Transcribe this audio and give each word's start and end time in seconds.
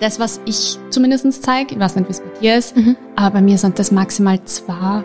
das, 0.00 0.18
was 0.18 0.40
ich 0.44 0.78
zumindest 0.90 1.42
zeige, 1.42 1.74
ich 1.74 1.80
weiß 1.80 1.96
nicht, 1.96 2.08
wie 2.08 2.12
es 2.12 2.20
bei 2.20 2.40
dir 2.40 2.56
ist, 2.56 2.76
mhm. 2.76 2.96
aber 3.16 3.34
bei 3.34 3.42
mir 3.42 3.58
sind 3.58 3.78
das 3.78 3.90
maximal 3.90 4.42
zwei 4.44 5.02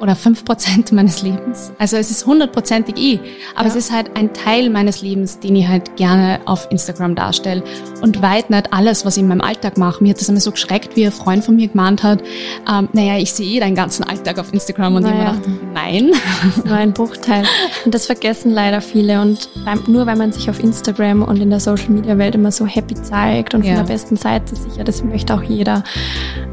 oder 0.00 0.16
fünf 0.16 0.44
Prozent 0.44 0.92
meines 0.92 1.22
Lebens. 1.22 1.72
Also 1.78 1.96
es 1.96 2.10
ist 2.10 2.26
hundertprozentig 2.26 2.96
ich, 2.96 3.20
aber 3.54 3.68
ja. 3.68 3.70
es 3.70 3.76
ist 3.76 3.92
halt 3.92 4.16
ein 4.16 4.32
Teil 4.32 4.70
meines 4.70 5.02
Lebens, 5.02 5.38
den 5.38 5.56
ich 5.56 5.68
halt 5.68 5.96
gerne 5.96 6.40
auf 6.44 6.66
Instagram 6.70 7.14
darstelle 7.14 7.62
und 8.00 8.22
weit 8.22 8.50
nicht 8.50 8.72
alles, 8.72 9.04
was 9.04 9.16
ich 9.16 9.22
in 9.22 9.28
meinem 9.28 9.40
Alltag 9.40 9.78
mache. 9.78 10.02
Mir 10.02 10.10
hat 10.10 10.20
das 10.20 10.28
immer 10.28 10.40
so 10.40 10.50
geschreckt, 10.50 10.96
wie 10.96 11.06
ein 11.06 11.12
Freund 11.12 11.44
von 11.44 11.56
mir 11.56 11.68
gemahnt 11.68 12.02
hat, 12.02 12.22
ähm, 12.70 12.88
naja, 12.92 13.18
ich 13.18 13.32
sehe 13.32 13.56
eh 13.56 13.60
deinen 13.60 13.74
ganzen 13.74 14.04
Alltag 14.04 14.38
auf 14.38 14.52
Instagram 14.52 14.96
und 14.96 15.02
naja. 15.02 15.14
ich 15.14 15.18
mir 15.18 15.24
dachte, 15.24 15.50
nein. 15.72 16.10
Das 16.44 16.58
ist 16.58 16.66
nur 16.66 16.76
ein 16.76 16.92
Bruchteil. 16.92 17.44
Und 17.84 17.94
das 17.94 18.06
vergessen 18.06 18.50
leider 18.50 18.80
viele 18.80 19.20
und 19.20 19.48
nur 19.88 20.06
weil 20.06 20.16
man 20.16 20.32
sich 20.32 20.50
auf 20.50 20.62
Instagram 20.62 21.22
und 21.22 21.40
in 21.40 21.50
der 21.50 21.60
Social 21.60 21.90
Media 21.90 22.18
Welt 22.18 22.34
immer 22.34 22.52
so 22.52 22.66
happy 22.66 22.94
zeigt 22.94 23.54
und 23.54 23.64
ja. 23.64 23.74
von 23.74 23.86
der 23.86 23.92
besten 23.92 24.16
Seite 24.16 24.54
sicher, 24.54 24.84
das 24.84 25.02
möchte 25.02 25.34
auch 25.34 25.42
jeder. 25.42 25.82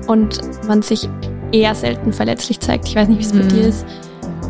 Und 0.07 0.39
man 0.67 0.81
sich 0.81 1.07
eher 1.51 1.75
selten 1.75 2.13
verletzlich 2.13 2.59
zeigt. 2.59 2.87
Ich 2.87 2.95
weiß 2.95 3.07
nicht, 3.07 3.19
wie 3.19 3.25
es 3.25 3.33
bei 3.33 3.47
dir 3.47 3.63
mhm. 3.63 3.69
ist. 3.69 3.85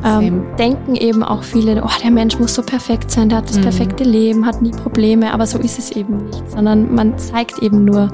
Ähm, 0.04 0.46
denken 0.58 0.96
eben 0.96 1.24
auch 1.24 1.44
viele, 1.44 1.84
oh, 1.84 1.90
der 2.04 2.10
Mensch 2.10 2.40
muss 2.40 2.56
so 2.56 2.64
perfekt 2.64 3.12
sein, 3.12 3.30
der 3.30 3.40
hat 3.40 3.50
das 3.50 3.58
mhm. 3.58 3.64
perfekte 3.64 4.04
Leben, 4.04 4.46
hat 4.48 4.62
nie 4.62 4.72
Probleme, 4.72 5.32
aber 5.32 5.46
so 5.46 5.60
ist 5.60 5.78
es 5.78 5.92
eben 5.92 6.26
nicht, 6.26 6.50
sondern 6.50 6.94
man 6.96 7.20
zeigt 7.20 7.60
eben 7.60 7.86
nur 7.86 8.10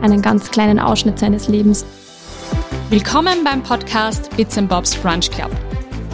einen 0.00 0.22
ganz 0.22 0.50
kleinen 0.50 0.78
Ausschnitt 0.78 1.18
seines 1.18 1.48
Lebens. 1.48 1.84
Willkommen 2.88 3.44
beim 3.44 3.62
Podcast 3.62 4.34
Bits 4.36 4.56
and 4.56 4.70
Bobs 4.70 4.94
Brunch 4.96 5.30
Club, 5.30 5.50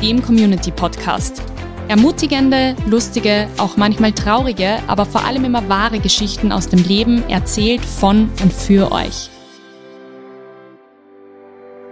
dem 0.02 0.20
Community 0.20 0.72
Podcast. 0.72 1.40
Ermutigende, 1.86 2.74
lustige, 2.86 3.46
auch 3.58 3.76
manchmal 3.76 4.12
traurige, 4.12 4.78
aber 4.88 5.04
vor 5.04 5.24
allem 5.24 5.44
immer 5.44 5.68
wahre 5.68 6.00
Geschichten 6.00 6.50
aus 6.50 6.68
dem 6.68 6.82
Leben 6.82 7.22
erzählt 7.28 7.84
von 7.84 8.30
und 8.42 8.52
für 8.52 8.90
euch. 8.90 9.30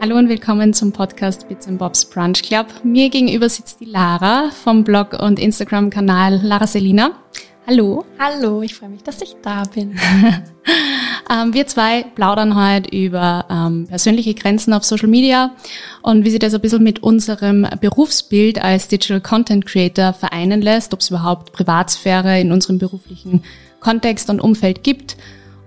Hallo 0.03 0.17
und 0.17 0.31
willkommen 0.31 0.73
zum 0.73 0.93
Podcast 0.93 1.47
Bits 1.47 1.69
and 1.69 1.79
Bobs 1.79 2.07
Brunch 2.07 2.43
Club. 2.43 2.69
Mir 2.83 3.11
gegenüber 3.11 3.51
sitzt 3.51 3.81
die 3.81 3.85
Lara 3.85 4.49
vom 4.51 4.83
Blog 4.83 5.13
und 5.13 5.39
Instagram-Kanal 5.39 6.41
Lara 6.43 6.67
Selina. 6.67 7.11
Hallo. 7.67 8.07
Hallo, 8.19 8.63
ich 8.63 8.75
freue 8.75 8.89
mich, 8.89 9.03
dass 9.03 9.21
ich 9.21 9.37
da 9.43 9.65
bin. 9.65 9.99
ähm, 11.31 11.53
wir 11.53 11.67
zwei 11.67 12.05
plaudern 12.15 12.57
heute 12.57 12.97
über 12.97 13.45
ähm, 13.51 13.89
persönliche 13.89 14.33
Grenzen 14.33 14.73
auf 14.73 14.85
Social 14.85 15.07
Media 15.07 15.55
und 16.01 16.25
wie 16.25 16.31
sich 16.31 16.39
das 16.39 16.55
ein 16.55 16.63
bisschen 16.63 16.83
mit 16.83 17.03
unserem 17.03 17.67
Berufsbild 17.79 18.65
als 18.65 18.89
Digital 18.89 19.21
Content 19.21 19.67
Creator 19.67 20.15
vereinen 20.15 20.63
lässt, 20.63 20.95
ob 20.95 21.01
es 21.01 21.11
überhaupt 21.11 21.53
Privatsphäre 21.53 22.41
in 22.41 22.53
unserem 22.53 22.79
beruflichen 22.79 23.43
Kontext 23.81 24.31
und 24.31 24.41
Umfeld 24.41 24.83
gibt. 24.83 25.19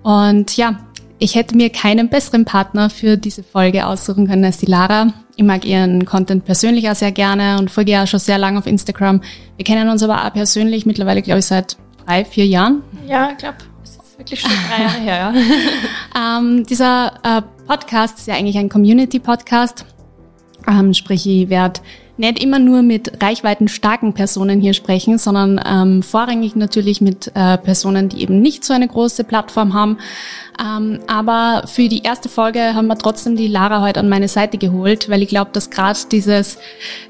Und 0.01 0.57
ja, 0.57 0.79
ich 1.19 1.35
hätte 1.35 1.55
mir 1.55 1.69
keinen 1.69 2.09
besseren 2.09 2.45
Partner 2.45 2.89
für 2.89 3.17
diese 3.17 3.43
Folge 3.43 3.85
aussuchen 3.85 4.27
können 4.27 4.43
als 4.43 4.57
die 4.57 4.65
Lara. 4.65 5.13
Ich 5.35 5.43
mag 5.43 5.65
ihren 5.65 6.05
Content 6.05 6.45
persönlich 6.45 6.89
auch 6.89 6.95
sehr 6.95 7.11
gerne 7.11 7.57
und 7.59 7.71
folge 7.71 7.91
ja 7.91 8.05
schon 8.05 8.19
sehr 8.19 8.37
lange 8.37 8.59
auf 8.59 8.67
Instagram. 8.67 9.21
Wir 9.57 9.65
kennen 9.65 9.89
uns 9.89 10.03
aber 10.03 10.25
auch 10.25 10.33
persönlich 10.33 10.85
mittlerweile, 10.85 11.21
glaube 11.21 11.39
ich, 11.39 11.45
seit 11.45 11.77
drei, 12.05 12.25
vier 12.25 12.45
Jahren. 12.45 12.83
Ja, 13.07 13.31
ich 13.31 13.37
glaube, 13.37 13.57
es 13.83 13.91
ist 13.91 14.17
wirklich 14.17 14.41
schon 14.41 14.51
drei 14.69 14.83
Jahre 14.83 14.99
her, 14.99 15.33
ja. 16.15 16.39
ähm, 16.39 16.65
dieser 16.65 17.13
äh, 17.23 17.41
Podcast 17.67 18.19
ist 18.19 18.27
ja 18.27 18.35
eigentlich 18.35 18.57
ein 18.57 18.69
Community-Podcast. 18.69 19.85
Ähm, 20.67 20.93
sprich, 20.93 21.25
ich 21.25 21.49
werde 21.49 21.81
nicht 22.17 22.43
immer 22.43 22.59
nur 22.59 22.81
mit 22.83 23.23
reichweiten 23.23 23.67
starken 23.67 24.13
Personen 24.13 24.61
hier 24.61 24.73
sprechen, 24.73 25.17
sondern 25.17 25.59
ähm, 25.65 26.03
vorrangig 26.03 26.55
natürlich 26.55 27.01
mit 27.01 27.31
äh, 27.33 27.57
Personen, 27.57 28.09
die 28.09 28.21
eben 28.21 28.39
nicht 28.39 28.63
so 28.63 28.73
eine 28.73 28.87
große 28.87 29.23
Plattform 29.23 29.73
haben. 29.73 29.97
Ähm, 30.59 30.99
aber 31.07 31.63
für 31.65 31.89
die 31.89 32.03
erste 32.03 32.29
Folge 32.29 32.75
haben 32.75 32.85
wir 32.85 32.97
trotzdem 32.97 33.35
die 33.35 33.47
Lara 33.47 33.81
heute 33.81 33.99
an 33.99 34.09
meine 34.09 34.27
Seite 34.27 34.59
geholt, 34.59 35.09
weil 35.09 35.23
ich 35.23 35.29
glaube, 35.29 35.49
dass 35.53 35.71
gerade 35.71 35.97
dieses 36.11 36.59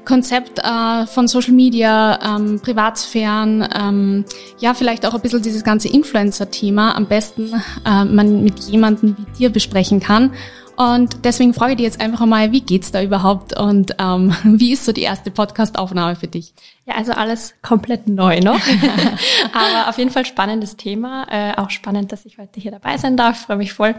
Konzept 0.06 0.60
äh, 0.60 1.06
von 1.06 1.28
Social 1.28 1.52
Media, 1.52 2.36
ähm, 2.36 2.60
Privatsphären, 2.60 3.68
ähm, 3.78 4.24
ja 4.58 4.72
vielleicht 4.72 5.04
auch 5.04 5.14
ein 5.14 5.20
bisschen 5.20 5.42
dieses 5.42 5.64
ganze 5.64 5.88
Influencer-Thema 5.88 6.96
am 6.96 7.06
besten 7.06 7.52
äh, 7.86 8.04
man 8.04 8.42
mit 8.42 8.60
jemandem 8.60 9.16
wie 9.18 9.38
dir 9.38 9.50
besprechen 9.50 10.00
kann. 10.00 10.30
Und 10.76 11.24
deswegen 11.24 11.54
frage 11.54 11.72
ich 11.72 11.76
dich 11.76 11.84
jetzt 11.84 12.00
einfach 12.00 12.22
einmal, 12.22 12.52
wie 12.52 12.60
geht's 12.60 12.90
da 12.90 13.02
überhaupt 13.02 13.58
und 13.58 13.94
ähm, 13.98 14.34
wie 14.44 14.72
ist 14.72 14.84
so 14.84 14.92
die 14.92 15.02
erste 15.02 15.30
Podcast-Aufnahme 15.30 16.16
für 16.16 16.26
dich? 16.26 16.52
Ja, 16.86 16.94
also 16.94 17.12
alles 17.12 17.54
komplett 17.62 18.08
neu 18.08 18.40
noch. 18.40 18.60
Aber 19.52 19.88
auf 19.88 19.98
jeden 19.98 20.10
Fall 20.10 20.26
spannendes 20.26 20.76
Thema. 20.76 21.26
Äh, 21.30 21.56
auch 21.56 21.70
spannend, 21.70 22.12
dass 22.12 22.26
ich 22.26 22.38
heute 22.38 22.60
hier 22.60 22.72
dabei 22.72 22.98
sein 22.98 23.16
darf. 23.16 23.46
Freue 23.46 23.56
mich 23.56 23.72
voll. 23.72 23.94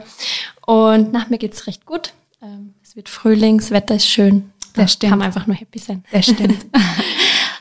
Und 0.66 1.14
nach 1.14 1.30
mir 1.30 1.38
geht's 1.38 1.68
recht 1.68 1.86
gut. 1.86 2.14
Ähm, 2.42 2.74
es 2.84 2.96
wird 2.96 3.10
Frühling, 3.10 3.58
das 3.58 3.72
Wetter 3.72 3.96
ist 3.96 4.08
schön. 4.08 4.52
Das 4.76 4.94
stimmt. 4.94 5.12
Kann 5.12 5.20
man 5.20 5.28
einfach 5.28 5.48
nur 5.48 5.56
happy 5.56 5.80
sein. 5.80 6.04
Das 6.12 6.26
stimmt. 6.26 6.66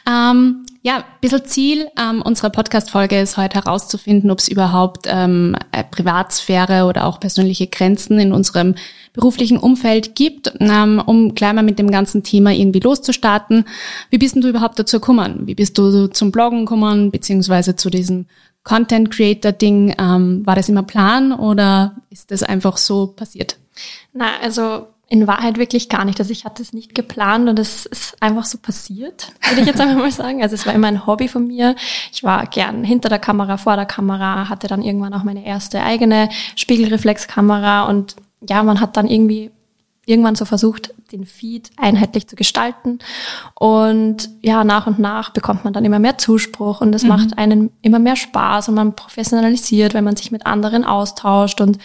ähm, 0.07 0.67
ja, 0.83 0.99
ein 0.99 1.05
bisschen 1.23 1.45
Ziel 1.47 1.89
ähm, 1.99 2.21
unserer 2.21 2.51
Podcast-Folge 2.51 3.19
ist 3.19 3.39
heute 3.39 3.55
herauszufinden, 3.55 4.31
ob 4.31 4.39
es 4.39 4.49
überhaupt 4.49 5.07
ähm, 5.09 5.57
Privatsphäre 5.91 6.85
oder 6.85 7.07
auch 7.07 7.21
persönliche 7.21 7.69
Grenzen 7.69 8.19
in 8.19 8.33
unserem 8.33 8.75
beruflichen 9.15 9.57
Umfeld 9.57 10.15
gibt, 10.15 10.53
ähm, 10.61 11.03
um 11.05 11.35
gleich 11.35 11.55
mal 11.55 11.63
mit 11.63 11.79
dem 11.79 11.91
ganzen 11.91 12.23
Thema 12.23 12.53
irgendwie 12.53 12.81
loszustarten. 12.81 13.65
Wie 14.11 14.19
bist 14.19 14.35
denn 14.35 14.43
du 14.43 14.49
überhaupt 14.49 14.79
dazu 14.79 15.01
gekommen? 15.01 15.47
Wie 15.47 15.55
bist 15.55 15.79
du 15.79 16.09
zum 16.09 16.31
Bloggen 16.31 16.67
gekommen, 16.67 17.11
beziehungsweise 17.11 17.77
zu 17.77 17.89
diesem 17.89 18.27
Content 18.63 19.11
Creator 19.11 19.53
Ding? 19.53 19.95
Ähm, 19.99 20.45
war 20.45 20.55
das 20.55 20.69
immer 20.69 20.83
Plan 20.83 21.33
oder 21.33 21.97
ist 22.11 22.31
das 22.31 22.43
einfach 22.43 22.77
so 22.77 23.07
passiert? 23.07 23.57
Na, 24.13 24.39
also 24.43 24.89
in 25.15 25.29
Wahrheit 25.29 25.59
wirklich 25.59 25.89
gar 25.89 26.05
nicht. 26.05 26.19
Also 26.19 26.33
ich 26.33 26.45
hatte 26.45 26.61
es 26.61 26.73
nicht 26.73 26.93
geplant 26.93 27.49
und 27.49 27.57
es 27.61 27.87
ist 27.87 28.21
einfach 28.21 28.45
so 28.45 28.59
passiert, 28.59 29.33
würde 29.49 29.61
ich 29.61 29.67
jetzt 29.69 29.81
einfach 29.81 29.97
mal 29.97 30.11
sagen. 30.11 30.43
Also 30.43 30.57
es 30.57 30.67
war 30.67 30.75
immer 30.75 30.89
ein 30.89 31.07
Hobby 31.07 31.29
von 31.29 31.47
mir. 31.47 31.77
Ich 32.13 32.25
war 32.25 32.47
gern 32.47 32.83
hinter 32.83 33.09
der 33.09 33.21
Kamera, 33.21 33.57
vor 33.57 33.77
der 33.77 33.87
Kamera, 33.87 34.49
hatte 34.49 34.67
dann 34.67 34.83
irgendwann 34.83 35.15
auch 35.15 35.23
meine 35.23 35.47
erste 35.47 35.85
eigene 35.85 36.31
Spiegelreflexkamera 36.57 37.85
und 37.85 38.17
ja, 38.49 38.63
man 38.65 38.81
hat 38.81 38.97
dann 38.97 39.07
irgendwie 39.07 39.53
irgendwann 40.05 40.35
so 40.35 40.45
versucht, 40.45 40.93
den 41.13 41.27
Feed 41.27 41.71
einheitlich 41.77 42.27
zu 42.27 42.35
gestalten. 42.35 42.99
Und 43.55 44.29
ja, 44.43 44.65
nach 44.65 44.89
und 44.89 44.99
nach 44.99 45.31
bekommt 45.31 45.63
man 45.63 45.73
dann 45.73 45.85
immer 45.85 46.01
mehr 46.01 46.19
Zuspruch 46.19 46.81
und 46.81 46.93
es 46.93 47.05
mhm. 47.05 47.09
macht 47.09 47.39
einen 47.39 47.71
immer 47.83 48.01
mehr 48.01 48.17
Spaß 48.17 48.69
und 48.69 48.75
man 48.75 48.97
professionalisiert, 48.97 49.95
wenn 49.95 50.05
man 50.05 50.17
sich 50.17 50.33
mit 50.33 50.45
anderen 50.45 50.85
austauscht 50.85 51.61
und 51.61 51.79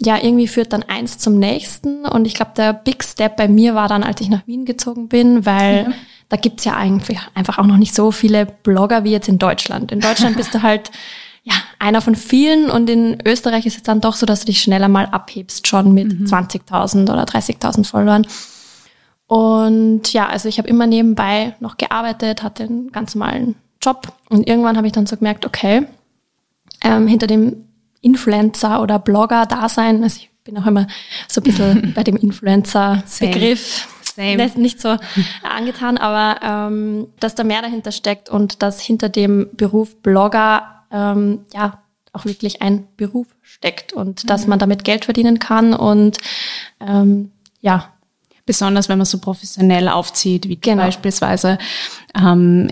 ja, 0.00 0.16
irgendwie 0.22 0.48
führt 0.48 0.72
dann 0.72 0.84
eins 0.84 1.18
zum 1.18 1.38
nächsten. 1.38 2.04
Und 2.04 2.26
ich 2.26 2.34
glaube, 2.34 2.52
der 2.56 2.72
Big 2.72 3.02
Step 3.02 3.36
bei 3.36 3.48
mir 3.48 3.74
war 3.74 3.88
dann, 3.88 4.04
als 4.04 4.20
ich 4.20 4.28
nach 4.28 4.46
Wien 4.46 4.64
gezogen 4.64 5.08
bin, 5.08 5.44
weil 5.44 5.88
mhm. 5.88 5.94
da 6.28 6.36
gibt's 6.36 6.64
ja 6.64 6.76
eigentlich 6.76 7.18
einfach 7.34 7.58
auch 7.58 7.66
noch 7.66 7.76
nicht 7.76 7.94
so 7.94 8.12
viele 8.12 8.46
Blogger 8.46 9.04
wie 9.04 9.10
jetzt 9.10 9.28
in 9.28 9.38
Deutschland. 9.38 9.90
In 9.90 10.00
Deutschland 10.00 10.36
bist 10.36 10.54
du 10.54 10.62
halt 10.62 10.90
ja, 11.42 11.54
einer 11.78 12.00
von 12.00 12.14
vielen 12.14 12.70
und 12.70 12.90
in 12.90 13.18
Österreich 13.26 13.66
ist 13.66 13.76
es 13.76 13.82
dann 13.82 14.00
doch 14.00 14.14
so, 14.14 14.26
dass 14.26 14.40
du 14.40 14.46
dich 14.46 14.60
schneller 14.60 14.88
mal 14.88 15.06
abhebst, 15.06 15.66
schon 15.66 15.92
mit 15.94 16.20
mhm. 16.20 16.26
20.000 16.26 17.04
oder 17.04 17.24
30.000 17.24 17.86
Followern. 17.86 18.26
Und 19.26 20.12
ja, 20.12 20.26
also 20.26 20.48
ich 20.48 20.58
habe 20.58 20.68
immer 20.68 20.86
nebenbei 20.86 21.54
noch 21.60 21.76
gearbeitet, 21.76 22.42
hatte 22.42 22.64
einen 22.64 22.92
ganz 22.92 23.14
normalen 23.14 23.56
Job 23.82 24.12
und 24.28 24.46
irgendwann 24.48 24.76
habe 24.76 24.86
ich 24.86 24.92
dann 24.92 25.06
so 25.06 25.16
gemerkt, 25.16 25.46
okay, 25.46 25.86
ähm, 26.82 27.06
hinter 27.06 27.26
dem 27.26 27.67
Influencer 28.00 28.82
oder 28.82 28.98
Blogger-Dasein, 28.98 30.02
also 30.02 30.16
ich 30.16 30.30
bin 30.44 30.58
auch 30.58 30.66
immer 30.66 30.86
so 31.28 31.40
ein 31.40 31.44
bisschen 31.44 31.92
bei 31.96 32.04
dem 32.04 32.16
Influencer-Begriff 32.16 33.88
nicht, 34.18 34.58
nicht 34.58 34.80
so 34.80 34.96
angetan, 35.42 35.96
aber 35.96 36.40
ähm, 36.42 37.08
dass 37.20 37.34
da 37.34 37.44
mehr 37.44 37.62
dahinter 37.62 37.92
steckt 37.92 38.28
und 38.28 38.62
dass 38.62 38.80
hinter 38.80 39.08
dem 39.08 39.48
Beruf 39.52 39.96
Blogger 40.02 40.84
ähm, 40.90 41.44
ja 41.54 41.82
auch 42.12 42.24
wirklich 42.24 42.62
ein 42.62 42.88
Beruf 42.96 43.28
steckt 43.42 43.92
und 43.92 44.24
mhm. 44.24 44.26
dass 44.26 44.46
man 44.46 44.58
damit 44.58 44.84
Geld 44.84 45.04
verdienen 45.04 45.38
kann 45.38 45.74
und 45.74 46.18
ähm, 46.80 47.30
ja. 47.60 47.92
Besonders 48.48 48.88
wenn 48.88 48.96
man 48.96 49.04
so 49.04 49.18
professionell 49.18 49.88
aufzieht, 49.88 50.48
wie 50.48 50.56
genau. 50.56 50.84
beispielsweise 50.84 51.58
ähm, 52.18 52.70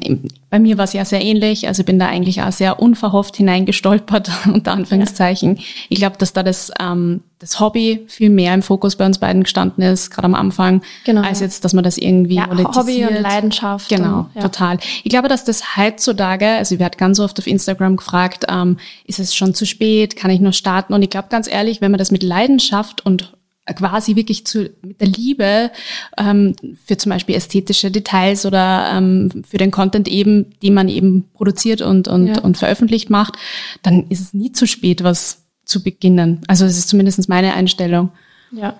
bei 0.48 0.58
mir 0.58 0.78
war 0.78 0.84
es 0.84 0.94
ja 0.94 1.04
sehr 1.04 1.22
ähnlich. 1.22 1.68
Also 1.68 1.84
bin 1.84 1.98
da 1.98 2.06
eigentlich 2.06 2.40
auch 2.40 2.50
sehr 2.50 2.80
unverhofft 2.80 3.36
hineingestolpert, 3.36 4.30
unter 4.46 4.72
Anführungszeichen. 4.72 5.56
Ja. 5.56 5.62
Ich 5.90 5.98
glaube, 5.98 6.16
dass 6.16 6.32
da 6.32 6.42
das, 6.42 6.72
ähm, 6.80 7.20
das 7.40 7.60
Hobby 7.60 8.06
viel 8.08 8.30
mehr 8.30 8.54
im 8.54 8.62
Fokus 8.62 8.96
bei 8.96 9.04
uns 9.04 9.18
beiden 9.18 9.42
gestanden 9.42 9.84
ist, 9.84 10.10
gerade 10.10 10.24
am 10.24 10.34
Anfang, 10.34 10.80
genau. 11.04 11.20
als 11.20 11.40
jetzt, 11.40 11.62
dass 11.66 11.74
man 11.74 11.84
das 11.84 11.98
irgendwie 11.98 12.36
ja, 12.36 12.48
Hobby 12.74 13.04
und 13.04 13.20
Leidenschaft. 13.20 13.90
Genau, 13.90 14.20
und, 14.20 14.30
ja. 14.34 14.40
total. 14.40 14.78
Ich 15.04 15.10
glaube, 15.10 15.28
dass 15.28 15.44
das 15.44 15.76
heutzutage, 15.76 16.46
also 16.46 16.76
ich 16.76 16.80
werde 16.80 16.96
ganz 16.96 17.20
oft 17.20 17.38
auf 17.38 17.46
Instagram 17.46 17.96
gefragt, 17.96 18.46
ähm, 18.48 18.78
ist 19.04 19.18
es 19.18 19.34
schon 19.34 19.52
zu 19.52 19.66
spät, 19.66 20.16
kann 20.16 20.30
ich 20.30 20.40
noch 20.40 20.54
starten? 20.54 20.94
Und 20.94 21.02
ich 21.02 21.10
glaube 21.10 21.28
ganz 21.28 21.46
ehrlich, 21.46 21.82
wenn 21.82 21.90
man 21.90 21.98
das 21.98 22.10
mit 22.10 22.22
Leidenschaft 22.22 23.04
und 23.04 23.35
quasi 23.74 24.16
wirklich 24.16 24.46
zu, 24.46 24.70
mit 24.82 25.00
der 25.00 25.08
Liebe 25.08 25.70
ähm, 26.16 26.54
für 26.84 26.96
zum 26.96 27.10
Beispiel 27.10 27.34
ästhetische 27.34 27.90
Details 27.90 28.46
oder 28.46 28.92
ähm, 28.92 29.44
für 29.48 29.58
den 29.58 29.70
Content 29.70 30.08
eben, 30.08 30.54
den 30.62 30.74
man 30.74 30.88
eben 30.88 31.28
produziert 31.34 31.82
und, 31.82 32.08
und, 32.08 32.28
ja. 32.28 32.38
und 32.40 32.56
veröffentlicht 32.56 33.10
macht, 33.10 33.36
dann 33.82 34.06
ist 34.08 34.20
es 34.20 34.34
nie 34.34 34.52
zu 34.52 34.66
spät, 34.66 35.02
was 35.02 35.42
zu 35.64 35.82
beginnen. 35.82 36.42
Also 36.46 36.64
das 36.64 36.78
ist 36.78 36.88
zumindest 36.88 37.28
meine 37.28 37.54
Einstellung. 37.54 38.10
Ja. 38.52 38.74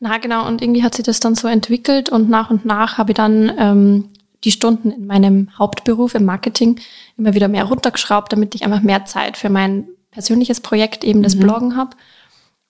Na 0.00 0.18
genau, 0.18 0.48
und 0.48 0.62
irgendwie 0.62 0.82
hat 0.82 0.94
sich 0.94 1.04
das 1.04 1.20
dann 1.20 1.34
so 1.34 1.46
entwickelt 1.46 2.08
und 2.08 2.28
nach 2.28 2.50
und 2.50 2.64
nach 2.64 2.98
habe 2.98 3.12
ich 3.12 3.16
dann 3.16 3.52
ähm, 3.56 4.08
die 4.44 4.50
Stunden 4.50 4.90
in 4.90 5.06
meinem 5.06 5.48
Hauptberuf 5.58 6.14
im 6.14 6.24
Marketing 6.24 6.80
immer 7.16 7.34
wieder 7.34 7.48
mehr 7.48 7.64
runtergeschraubt, 7.64 8.32
damit 8.32 8.54
ich 8.54 8.64
einfach 8.64 8.82
mehr 8.82 9.04
Zeit 9.04 9.36
für 9.36 9.48
mein 9.48 9.86
persönliches 10.10 10.60
Projekt, 10.60 11.04
eben 11.04 11.22
das 11.22 11.36
mhm. 11.36 11.40
Bloggen 11.40 11.76
habe. 11.76 11.96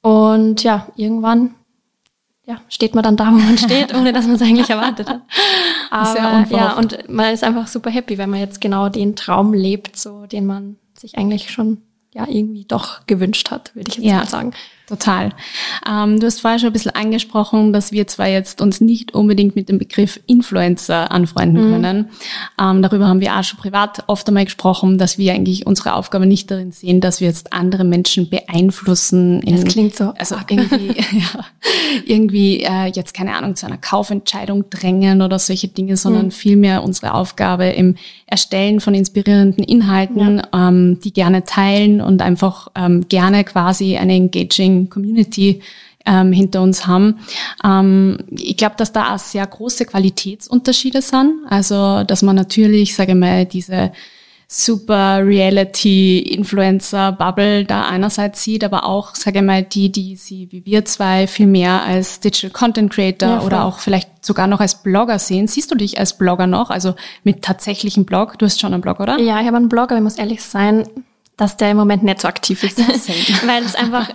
Und 0.03 0.63
ja, 0.63 0.89
irgendwann 0.97 1.55
ja, 2.45 2.61
steht 2.69 2.95
man 2.95 3.05
dann 3.05 3.17
da, 3.17 3.29
wo 3.29 3.37
man 3.37 3.57
steht, 3.59 3.95
ohne 3.95 4.13
dass 4.13 4.27
man 4.27 4.35
es 4.37 4.43
eigentlich 4.43 4.71
erwartet 4.71 5.09
hat. 5.09 5.23
Aber 5.91 6.47
ja, 6.51 6.73
und 6.75 7.09
man 7.09 7.33
ist 7.33 7.45
einfach 7.45 7.67
super 7.67 7.91
happy, 7.91 8.19
wenn 8.19 8.31
man 8.31 8.41
jetzt 8.41 8.61
genau 8.61 8.89
den 8.89 9.17
Traum 9.17 9.55
lebt, 9.55 9.97
so 9.97 10.27
den 10.27 10.47
man 10.47 10.77
sich 10.99 11.17
eigentlich 11.17 11.51
schon 11.51 11.83
ja 12.13 12.27
irgendwie 12.29 12.65
doch 12.65 13.07
gewünscht 13.07 13.51
hat, 13.51 13.75
würde 13.75 13.91
ich 13.91 13.97
jetzt 13.97 14.07
ja. 14.07 14.19
mal 14.19 14.29
sagen. 14.29 14.53
Total. 14.93 15.31
Ähm, 15.89 16.21
du 16.21 16.27
hast 16.27 16.43
vorher 16.43 16.59
schon 16.59 16.69
ein 16.69 16.75
bisschen 16.75 16.95
angesprochen, 16.95 17.73
dass 17.73 17.93
wir 17.93 18.07
zwar 18.09 18.29
jetzt 18.29 18.61
uns 18.61 18.83
nicht 18.83 19.15
unbedingt 19.15 19.57
mit 19.57 19.71
dem 19.71 19.79
Begriff 19.79 20.21
Influencer 20.27 21.11
anfreunden 21.11 21.67
mhm. 21.67 21.73
können. 21.73 22.11
Ähm, 22.61 22.83
darüber 22.83 23.07
haben 23.07 23.21
wir 23.21 23.35
auch 23.35 23.43
schon 23.43 23.59
privat 23.59 24.05
oft 24.07 24.29
einmal 24.29 24.45
gesprochen, 24.45 24.99
dass 24.99 25.17
wir 25.17 25.33
eigentlich 25.33 25.67
unsere 25.67 25.95
Aufgabe 25.95 26.27
nicht 26.27 26.51
darin 26.51 26.73
sehen, 26.73 27.01
dass 27.01 27.23
wir 27.23 27.29
jetzt 27.29 27.55
andere 27.55 27.85
Menschen 27.85 28.29
beeinflussen. 28.29 29.41
In, 29.41 29.57
das 29.57 29.65
klingt 29.65 29.97
so. 29.97 30.13
Also 30.19 30.37
irgendwie, 30.47 30.89
ja, 31.11 31.47
irgendwie 32.05 32.61
äh, 32.63 32.89
jetzt 32.89 33.15
keine 33.15 33.35
Ahnung 33.35 33.57
zu 33.57 33.65
einer 33.65 33.79
Kaufentscheidung 33.79 34.69
drängen 34.69 35.23
oder 35.23 35.39
solche 35.39 35.69
Dinge, 35.69 35.97
sondern 35.97 36.27
mhm. 36.27 36.33
vielmehr 36.33 36.85
unsere 36.85 37.15
Aufgabe 37.15 37.65
im 37.69 37.95
Erstellen 38.27 38.81
von 38.81 38.95
inspirierenden 38.95 39.65
Inhalten, 39.65 40.43
ja. 40.53 40.69
ähm, 40.69 41.01
die 41.03 41.15
gerne 41.15 41.45
teilen 41.45 42.03
und 42.03 42.21
einfach 42.21 42.69
ähm, 42.75 43.09
gerne 43.09 43.43
quasi 43.45 43.97
eine 43.97 44.13
engaging 44.13 44.82
Community 44.91 45.61
ähm, 46.07 46.33
hinter 46.33 46.63
uns 46.63 46.87
haben. 46.87 47.19
Ähm, 47.65 48.19
ich 48.31 48.57
glaube, 48.57 48.77
dass 48.77 48.93
da 48.93 49.15
auch 49.15 49.19
sehr 49.19 49.47
große 49.47 49.87
Qualitätsunterschiede 49.87 51.03
sind. 51.03 51.41
Also, 51.49 52.05
dass 52.05 52.23
man 52.23 52.37
natürlich, 52.37 52.95
sage 52.95 53.13
ich 53.13 53.19
mal, 53.19 53.47
diese 53.47 53.93
super 54.53 55.25
Reality-Influencer-Bubble 55.25 57.65
da 57.65 57.87
einerseits 57.87 58.45
sieht, 58.45 58.63
aber 58.65 58.85
auch, 58.85 59.15
sage 59.15 59.39
ich 59.39 59.45
mal, 59.45 59.63
die, 59.63 59.91
die 59.91 60.17
sie 60.17 60.53
wie 60.53 60.67
wir 60.67 60.85
zwei 60.85 61.27
viel 61.27 61.47
mehr 61.47 61.83
als 61.83 62.21
Digital 62.21 62.51
Content 62.51 62.93
Creator 62.93 63.31
ja, 63.31 63.41
oder 63.41 63.65
auch 63.65 63.79
vielleicht 63.79 64.11
sogar 64.25 64.47
noch 64.47 64.61
als 64.61 64.83
Blogger 64.83 65.19
sehen. 65.19 65.49
Siehst 65.49 65.71
du 65.71 65.75
dich 65.75 65.99
als 65.99 66.19
Blogger 66.19 66.47
noch, 66.47 66.69
also 66.69 66.95
mit 67.25 67.43
tatsächlichem 67.43 68.05
Blog? 68.05 68.39
Du 68.39 68.45
hast 68.45 68.61
schon 68.61 68.75
einen 68.75 68.83
Blog, 68.83 69.01
oder? 69.01 69.19
Ja, 69.19 69.41
ich 69.41 69.47
habe 69.47 69.57
einen 69.57 69.71
Blog, 69.71 69.91
aber 69.91 69.97
ich 69.97 70.03
muss 70.03 70.19
ehrlich 70.19 70.43
sein, 70.43 70.87
dass 71.39 71.57
der 71.57 71.71
im 71.71 71.79
Moment 71.79 72.03
nicht 72.03 72.21
so 72.21 72.29
aktiv 72.29 72.63
ist. 72.63 72.77
Weil 73.47 73.65
es 73.65 73.75
einfach, 73.75 74.11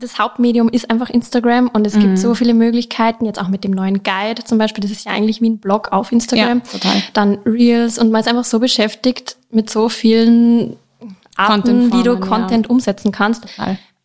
das 0.00 0.18
Hauptmedium 0.18 0.68
ist 0.68 0.90
einfach 0.90 1.10
Instagram 1.10 1.68
und 1.68 1.86
es 1.86 1.94
mhm. 1.94 2.00
gibt 2.00 2.18
so 2.18 2.34
viele 2.34 2.54
Möglichkeiten, 2.54 3.26
jetzt 3.26 3.40
auch 3.40 3.48
mit 3.48 3.64
dem 3.64 3.70
neuen 3.70 4.02
Guide 4.02 4.42
zum 4.44 4.58
Beispiel, 4.58 4.82
das 4.82 4.90
ist 4.90 5.04
ja 5.04 5.12
eigentlich 5.12 5.40
wie 5.40 5.50
ein 5.50 5.58
Blog 5.58 5.92
auf 5.92 6.10
Instagram. 6.10 6.62
Ja, 6.64 6.78
total. 6.78 7.02
Dann 7.12 7.38
Reels 7.44 7.98
und 7.98 8.10
man 8.10 8.22
ist 8.22 8.28
einfach 8.28 8.44
so 8.44 8.58
beschäftigt 8.58 9.36
mit 9.50 9.70
so 9.70 9.88
vielen 9.88 10.76
Arten, 11.36 11.92
wie 11.92 12.02
du 12.02 12.18
Content 12.18 12.66
ja. 12.66 12.70
umsetzen 12.70 13.12
kannst. 13.12 13.44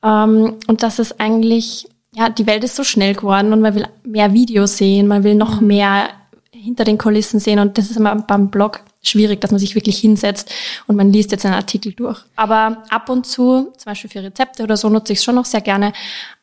Ähm, 0.04 0.54
und 0.68 0.84
das 0.84 1.00
ist 1.00 1.20
eigentlich, 1.20 1.88
ja, 2.14 2.30
die 2.30 2.46
Welt 2.46 2.64
ist 2.64 2.76
so 2.76 2.84
schnell 2.84 3.16
geworden 3.16 3.54
und 3.54 3.62
man 3.62 3.74
will 3.76 3.88
mehr 4.04 4.34
Videos 4.34 4.78
sehen, 4.78 5.08
man 5.08 5.24
will 5.24 5.36
noch 5.36 5.62
mhm. 5.62 5.68
mehr 5.68 6.10
hinter 6.66 6.84
den 6.84 6.98
Kulissen 6.98 7.40
sehen 7.40 7.60
und 7.60 7.78
das 7.78 7.90
ist 7.90 7.98
immer 7.98 8.16
beim 8.16 8.50
Blog 8.50 8.82
schwierig, 9.02 9.40
dass 9.42 9.52
man 9.52 9.60
sich 9.60 9.76
wirklich 9.76 10.00
hinsetzt 10.00 10.52
und 10.88 10.96
man 10.96 11.12
liest 11.12 11.32
jetzt 11.32 11.46
einen 11.46 11.56
Artikel 11.56 11.94
durch. 11.94 12.22
Aber 12.36 12.84
ab 12.90 13.10
und 13.10 13.26
zu, 13.26 13.72
zum 13.78 13.86
Beispiel 13.86 14.10
für 14.10 14.24
Rezepte 14.24 14.64
oder 14.64 14.76
so, 14.76 14.90
nutze 14.90 15.14
ich 15.14 15.20
es 15.20 15.24
schon 15.24 15.36
noch 15.36 15.46
sehr 15.46 15.62
gerne. 15.62 15.94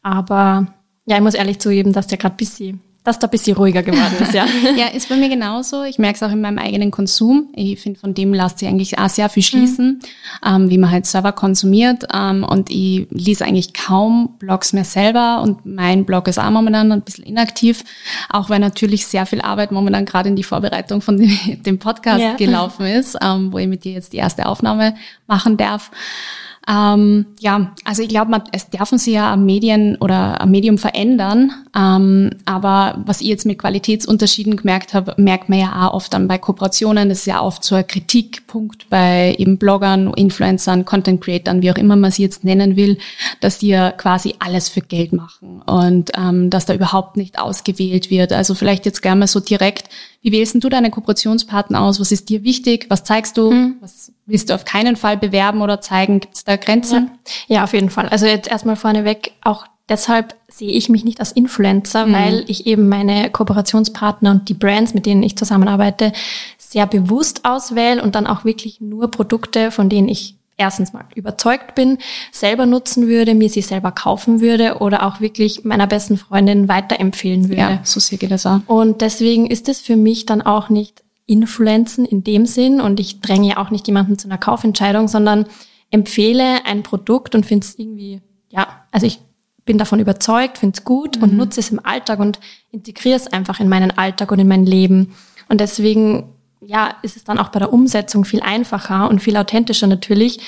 Aber 0.02 0.66
ja, 1.06 1.16
ich 1.16 1.22
muss 1.22 1.34
ehrlich 1.34 1.58
zugeben, 1.58 1.92
dass 1.92 2.06
der 2.06 2.18
gerade 2.18 2.36
bisschen 2.36 2.80
dass 3.04 3.18
da 3.18 3.26
ein 3.26 3.30
bisschen 3.30 3.56
ruhiger 3.56 3.82
geworden 3.82 4.14
ist, 4.20 4.32
ja. 4.32 4.46
ja, 4.76 4.86
ist 4.86 5.08
bei 5.08 5.16
mir 5.16 5.28
genauso. 5.28 5.82
Ich 5.82 5.98
merke 5.98 6.16
es 6.16 6.22
auch 6.22 6.30
in 6.30 6.40
meinem 6.40 6.58
eigenen 6.58 6.92
Konsum. 6.92 7.48
Ich 7.52 7.80
finde, 7.80 7.98
von 7.98 8.14
dem 8.14 8.32
lässt 8.32 8.60
sich 8.60 8.68
eigentlich 8.68 8.98
auch 8.98 9.08
sehr 9.08 9.28
viel 9.28 9.42
schließen, 9.42 10.00
mhm. 10.44 10.48
ähm, 10.48 10.70
wie 10.70 10.78
man 10.78 10.90
halt 10.90 11.06
Server 11.06 11.32
konsumiert. 11.32 12.04
Ähm, 12.14 12.44
und 12.44 12.70
ich 12.70 13.08
lese 13.10 13.44
eigentlich 13.44 13.74
kaum 13.74 14.36
Blogs 14.38 14.72
mehr 14.72 14.84
selber 14.84 15.42
und 15.42 15.66
mein 15.66 16.04
Blog 16.04 16.28
ist 16.28 16.38
auch 16.38 16.50
momentan 16.50 16.92
ein 16.92 17.02
bisschen 17.02 17.24
inaktiv, 17.24 17.82
auch 18.28 18.50
weil 18.50 18.60
natürlich 18.60 19.06
sehr 19.06 19.26
viel 19.26 19.40
Arbeit 19.40 19.72
momentan 19.72 20.04
gerade 20.04 20.28
in 20.28 20.36
die 20.36 20.44
Vorbereitung 20.44 21.00
von 21.00 21.16
dem, 21.18 21.62
dem 21.62 21.78
Podcast 21.80 22.20
ja. 22.20 22.34
gelaufen 22.34 22.86
ist, 22.86 23.18
ähm, 23.20 23.52
wo 23.52 23.58
ich 23.58 23.66
mit 23.66 23.82
dir 23.82 23.92
jetzt 23.92 24.12
die 24.12 24.18
erste 24.18 24.46
Aufnahme 24.46 24.94
machen 25.26 25.56
darf. 25.56 25.90
Ähm, 26.68 27.26
ja, 27.40 27.72
also 27.84 28.02
ich 28.02 28.08
glaube, 28.08 28.42
es 28.52 28.70
dürfen 28.70 28.98
sich 28.98 29.14
ja 29.14 29.32
am 29.32 29.44
Medien 29.44 29.96
oder 29.96 30.40
am 30.40 30.50
Medium 30.50 30.78
verändern. 30.78 31.50
Ähm, 31.76 32.30
aber 32.44 33.02
was 33.04 33.20
ich 33.20 33.26
jetzt 33.28 33.46
mit 33.46 33.58
Qualitätsunterschieden 33.58 34.56
gemerkt 34.56 34.94
habe, 34.94 35.14
merkt 35.16 35.48
man 35.48 35.58
ja 35.58 35.88
auch 35.88 35.94
oft 35.94 36.14
dann 36.14 36.28
bei 36.28 36.38
Kooperationen. 36.38 37.08
Das 37.08 37.18
ist 37.18 37.26
ja 37.26 37.40
oft 37.40 37.64
so 37.64 37.74
ein 37.74 37.86
Kritikpunkt 37.86 38.88
bei 38.90 39.34
eben 39.38 39.58
Bloggern, 39.58 40.12
Influencern, 40.14 40.84
Content 40.84 41.20
Creatern, 41.20 41.62
wie 41.62 41.70
auch 41.72 41.76
immer 41.76 41.96
man 41.96 42.12
sie 42.12 42.22
jetzt 42.22 42.44
nennen 42.44 42.76
will, 42.76 42.98
dass 43.40 43.58
die 43.58 43.68
ja 43.68 43.90
quasi 43.90 44.34
alles 44.38 44.68
für 44.68 44.82
Geld 44.82 45.12
machen 45.12 45.62
und 45.62 46.12
ähm, 46.16 46.48
dass 46.48 46.66
da 46.66 46.74
überhaupt 46.74 47.16
nicht 47.16 47.38
ausgewählt 47.38 48.10
wird. 48.10 48.32
Also 48.32 48.54
vielleicht 48.54 48.86
jetzt 48.86 49.02
gerne 49.02 49.20
mal 49.20 49.26
so 49.26 49.40
direkt, 49.40 49.88
wie 50.22 50.32
wählst 50.32 50.62
du 50.62 50.68
deine 50.68 50.90
Kooperationspartner 50.90 51.80
aus? 51.80 52.00
Was 52.00 52.12
ist 52.12 52.28
dir 52.28 52.44
wichtig? 52.44 52.86
Was 52.88 53.02
zeigst 53.02 53.36
du? 53.36 53.50
Hm. 53.50 53.76
Was 53.80 54.12
willst 54.24 54.50
du 54.50 54.54
auf 54.54 54.64
keinen 54.64 54.96
Fall 54.96 55.16
bewerben 55.16 55.60
oder 55.60 55.80
zeigen? 55.80 56.20
Gibt 56.20 56.36
es 56.36 56.44
da 56.44 56.56
Grenzen? 56.56 57.10
Ja. 57.48 57.56
ja, 57.56 57.64
auf 57.64 57.74
jeden 57.74 57.90
Fall. 57.90 58.08
Also 58.08 58.26
jetzt 58.26 58.48
erstmal 58.48 58.76
vorneweg, 58.76 59.32
auch 59.42 59.66
deshalb 59.88 60.36
sehe 60.48 60.70
ich 60.70 60.88
mich 60.88 61.04
nicht 61.04 61.18
als 61.18 61.32
Influencer, 61.32 62.06
mhm. 62.06 62.12
weil 62.12 62.44
ich 62.46 62.66
eben 62.66 62.88
meine 62.88 63.30
Kooperationspartner 63.30 64.30
und 64.30 64.48
die 64.48 64.54
Brands, 64.54 64.94
mit 64.94 65.06
denen 65.06 65.24
ich 65.24 65.36
zusammenarbeite, 65.36 66.12
sehr 66.56 66.86
bewusst 66.86 67.44
auswähle 67.44 68.02
und 68.02 68.14
dann 68.14 68.28
auch 68.28 68.44
wirklich 68.44 68.80
nur 68.80 69.10
Produkte, 69.10 69.72
von 69.72 69.88
denen 69.88 70.08
ich 70.08 70.36
erstens 70.62 70.92
mal 70.92 71.04
überzeugt 71.14 71.74
bin, 71.74 71.98
selber 72.30 72.66
nutzen 72.66 73.08
würde, 73.08 73.34
mir 73.34 73.50
sie 73.50 73.62
selber 73.62 73.92
kaufen 73.92 74.40
würde 74.40 74.78
oder 74.78 75.06
auch 75.06 75.20
wirklich 75.20 75.64
meiner 75.64 75.86
besten 75.86 76.16
Freundin 76.16 76.68
weiterempfehlen 76.68 77.48
würde. 77.48 77.60
Ja, 77.60 77.80
so 77.82 78.00
sehe 78.00 78.18
ich 78.20 78.28
das 78.28 78.46
auch. 78.46 78.60
Und 78.66 79.00
deswegen 79.00 79.46
ist 79.46 79.68
es 79.68 79.80
für 79.80 79.96
mich 79.96 80.24
dann 80.26 80.40
auch 80.40 80.68
nicht 80.68 81.02
Influenzen 81.26 82.04
in 82.04 82.24
dem 82.24 82.46
Sinn 82.46 82.80
und 82.80 83.00
ich 83.00 83.20
dränge 83.20 83.48
ja 83.48 83.56
auch 83.58 83.70
nicht 83.70 83.86
jemanden 83.86 84.18
zu 84.18 84.28
einer 84.28 84.38
Kaufentscheidung, 84.38 85.08
sondern 85.08 85.46
empfehle 85.90 86.64
ein 86.64 86.82
Produkt 86.82 87.34
und 87.34 87.44
finde 87.44 87.66
es 87.66 87.78
irgendwie, 87.78 88.20
ja, 88.48 88.66
also 88.90 89.06
ich 89.06 89.20
bin 89.64 89.78
davon 89.78 90.00
überzeugt, 90.00 90.58
finde 90.58 90.76
es 90.78 90.84
gut 90.84 91.16
mhm. 91.16 91.22
und 91.22 91.36
nutze 91.36 91.60
es 91.60 91.70
im 91.70 91.84
Alltag 91.84 92.18
und 92.20 92.40
integriere 92.70 93.16
es 93.16 93.26
einfach 93.26 93.60
in 93.60 93.68
meinen 93.68 93.90
Alltag 93.96 94.30
und 94.32 94.38
in 94.38 94.48
mein 94.48 94.66
Leben. 94.66 95.14
Und 95.48 95.60
deswegen 95.60 96.32
ja, 96.66 96.94
ist 97.02 97.16
es 97.16 97.24
dann 97.24 97.38
auch 97.38 97.48
bei 97.48 97.58
der 97.58 97.72
Umsetzung 97.72 98.24
viel 98.24 98.40
einfacher 98.40 99.08
und 99.08 99.20
viel 99.20 99.36
authentischer 99.36 99.86
natürlich, 99.86 100.40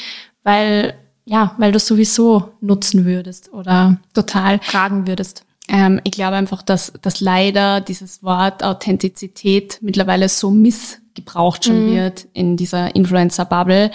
weil 0.43 0.95
ja, 1.27 1.55
weil 1.59 1.73
du 1.73 1.77
es 1.77 1.87
sowieso 1.87 2.51
nutzen 2.61 3.07
würdest 3.07 3.53
oder 3.53 3.97
total 4.13 4.59
tragen 4.59 5.07
würdest. 5.07 5.45
Ähm, 5.69 6.01
ich 6.05 6.13
glaube 6.13 6.37
einfach, 6.37 6.63
dass, 6.63 6.93
dass 7.01 7.21
leider 7.21 7.81
dieses 7.81 8.23
Wort 8.23 8.63
Authentizität 8.63 9.79
mittlerweile 9.81 10.29
so 10.29 10.51
missgebraucht 10.51 11.65
schon 11.65 11.87
mhm. 11.87 11.95
wird 11.95 12.27
in 12.35 12.57
dieser 12.59 12.95
Influencer-Bubble, 12.95 13.91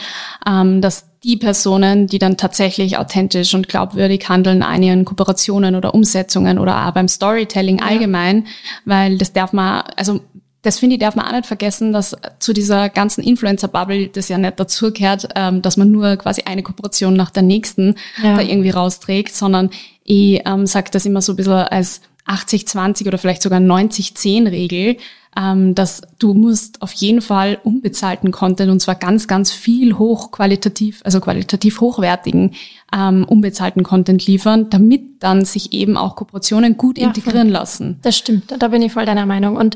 ähm, 0.48 0.82
dass 0.82 1.06
die 1.24 1.38
Personen, 1.38 2.08
die 2.08 2.18
dann 2.18 2.38
tatsächlich 2.38 2.98
authentisch 2.98 3.54
und 3.54 3.68
glaubwürdig 3.68 4.28
handeln 4.30 4.64
an 4.64 4.82
ihren 4.82 5.06
Kooperationen 5.06 5.76
oder 5.76 5.94
Umsetzungen 5.94 6.58
oder 6.58 6.88
auch 6.88 6.94
beim 6.94 7.10
Storytelling 7.10 7.82
allgemein, 7.82 8.46
ja. 8.46 8.52
weil 8.86 9.18
das 9.18 9.34
darf 9.34 9.54
man, 9.54 9.84
also 9.98 10.22
das 10.62 10.80
finde 10.80 10.96
ich, 10.96 11.00
darf 11.00 11.16
man 11.16 11.26
auch 11.26 11.32
nicht 11.32 11.46
vergessen, 11.46 11.94
dass 11.94 12.18
zu 12.40 12.52
dieser 12.52 12.90
ganzen 12.90 13.24
Influencer-Bubble 13.24 14.10
das 14.10 14.28
ja 14.28 14.38
nicht 14.38 14.60
dazugehört, 14.60 15.30
ähm, 15.36 15.62
dass 15.62 15.78
man 15.78 15.92
nur 15.92 16.18
quasi 16.18 16.44
eine 16.44 16.64
Kooperation 16.64 17.14
nach 17.14 17.30
der 17.30 17.44
nächsten 17.44 17.96
ja. 18.22 18.36
da 18.36 18.42
irgendwie 18.42 18.72
rausträgt, 18.72 19.34
sondern 19.34 19.70
ich 20.04 20.42
ähm, 20.46 20.66
sage 20.66 20.90
das 20.92 21.06
immer 21.06 21.22
so 21.22 21.34
ein 21.34 21.36
bisschen 21.38 21.54
als 21.54 22.02
80-20 22.28 23.08
oder 23.08 23.18
vielleicht 23.18 23.42
sogar 23.42 23.60
90-10-Regel, 23.60 24.98
ähm, 25.38 25.76
dass 25.76 26.02
du 26.20 26.34
musst 26.34 26.82
auf 26.82 26.92
jeden 26.92 27.22
Fall 27.22 27.60
unbezahlten 27.64 28.32
Content 28.32 28.72
und 28.72 28.82
zwar 28.82 28.96
ganz, 28.96 29.28
ganz 29.28 29.52
viel 29.52 29.98
hochqualitativ, 29.98 31.02
also 31.06 31.22
qualitativ 31.22 31.82
hochwertigen 31.82 32.56
ähm, 32.94 33.24
unbezahlten 33.24 33.84
Content 33.84 34.26
liefern, 34.26 34.70
damit 34.70 35.24
dann 35.24 35.46
sich 35.46 35.74
eben 35.74 35.98
auch 35.98 36.16
Kooperationen 36.16 36.78
gut 36.78 36.98
ja, 36.98 37.08
integrieren 37.08 37.48
voll. 37.48 37.54
lassen. 37.54 38.00
Das 38.02 38.18
stimmt, 38.18 38.54
da 38.58 38.68
bin 38.68 38.82
ich 38.82 38.92
voll 38.92 39.06
deiner 39.06 39.26
Meinung. 39.26 39.56
Und 39.56 39.76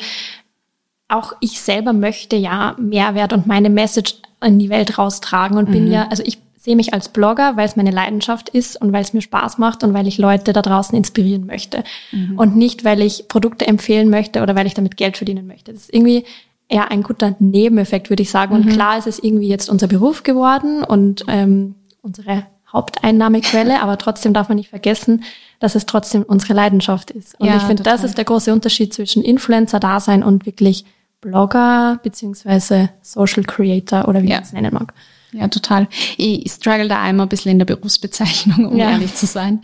auch 1.13 1.33
ich 1.39 1.61
selber 1.61 1.93
möchte 1.93 2.35
ja 2.35 2.75
Mehrwert 2.79 3.33
und 3.33 3.47
meine 3.47 3.69
Message 3.69 4.15
in 4.43 4.59
die 4.59 4.69
Welt 4.69 4.97
raustragen 4.97 5.57
und 5.57 5.69
mhm. 5.69 5.73
bin 5.73 5.91
ja, 5.91 6.07
also 6.09 6.23
ich 6.25 6.39
sehe 6.57 6.75
mich 6.77 6.93
als 6.93 7.09
Blogger, 7.09 7.57
weil 7.57 7.65
es 7.65 7.75
meine 7.75 7.91
Leidenschaft 7.91 8.47
ist 8.47 8.81
und 8.81 8.93
weil 8.93 9.01
es 9.01 9.13
mir 9.13 9.21
Spaß 9.21 9.57
macht 9.57 9.83
und 9.83 9.93
weil 9.93 10.07
ich 10.07 10.17
Leute 10.17 10.53
da 10.53 10.61
draußen 10.61 10.97
inspirieren 10.97 11.45
möchte. 11.45 11.83
Mhm. 12.11 12.39
Und 12.39 12.55
nicht, 12.55 12.85
weil 12.85 13.01
ich 13.01 13.27
Produkte 13.27 13.67
empfehlen 13.67 14.09
möchte 14.09 14.41
oder 14.41 14.55
weil 14.55 14.65
ich 14.65 14.73
damit 14.73 14.95
Geld 14.95 15.17
verdienen 15.17 15.45
möchte. 15.45 15.73
Das 15.73 15.83
ist 15.83 15.93
irgendwie 15.93 16.23
eher 16.69 16.89
ein 16.89 17.03
guter 17.03 17.35
Nebeneffekt, 17.39 18.09
würde 18.09 18.23
ich 18.23 18.31
sagen. 18.31 18.55
Und 18.55 18.65
mhm. 18.65 18.69
klar 18.69 18.97
ist 18.97 19.07
es 19.07 19.19
irgendwie 19.19 19.49
jetzt 19.49 19.69
unser 19.69 19.87
Beruf 19.87 20.23
geworden 20.23 20.85
und 20.85 21.25
ähm, 21.27 21.75
unsere 22.01 22.45
Haupteinnahmequelle, 22.71 23.81
aber 23.81 23.97
trotzdem 23.97 24.33
darf 24.33 24.47
man 24.47 24.57
nicht 24.57 24.69
vergessen, 24.69 25.23
dass 25.59 25.75
es 25.75 25.85
trotzdem 25.85 26.23
unsere 26.23 26.53
Leidenschaft 26.53 27.11
ist. 27.11 27.39
Und 27.39 27.47
Ja, 27.47 27.57
ich 27.57 27.63
finde, 27.63 27.83
das 27.83 28.03
ist 28.03 28.17
der 28.17 28.25
große 28.25 28.51
Unterschied 28.51 28.93
zwischen 28.93 29.21
Influencer-Dasein 29.21 30.23
und 30.23 30.45
wirklich 30.45 30.85
Blogger 31.23 31.99
beziehungsweise 32.03 32.89
Social 33.01 33.43
Creator 33.43 34.07
oder 34.07 34.21
wie 34.23 34.29
Ja. 34.29 34.35
man 34.35 34.43
es 34.43 34.53
nennen 34.53 34.73
mag. 34.73 34.93
Ja, 35.31 35.47
total. 35.47 35.87
Ich 36.17 36.51
struggle 36.51 36.87
da 36.87 37.01
einmal 37.01 37.25
ein 37.25 37.29
bisschen 37.29 37.51
in 37.53 37.57
der 37.57 37.65
Berufsbezeichnung, 37.65 38.67
um 38.67 38.77
Ja. 38.77 38.91
ehrlich 38.91 39.15
zu 39.15 39.25
sein. 39.25 39.63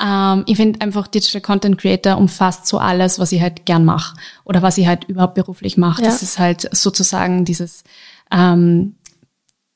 Ähm, 0.00 0.44
ich 0.46 0.56
finde 0.56 0.80
einfach, 0.80 1.08
Digital 1.08 1.40
Content 1.40 1.76
Creator 1.76 2.16
umfasst 2.16 2.68
so 2.68 2.78
alles, 2.78 3.18
was 3.18 3.32
ich 3.32 3.40
halt 3.42 3.66
gern 3.66 3.84
mache 3.84 4.16
oder 4.44 4.62
was 4.62 4.78
ich 4.78 4.86
halt 4.86 5.04
überhaupt 5.04 5.34
beruflich 5.34 5.76
mache. 5.76 6.02
Ja. 6.02 6.08
Das 6.08 6.22
ist 6.22 6.38
halt 6.38 6.68
sozusagen 6.72 7.44
dieses 7.44 7.82
ähm, 8.30 8.94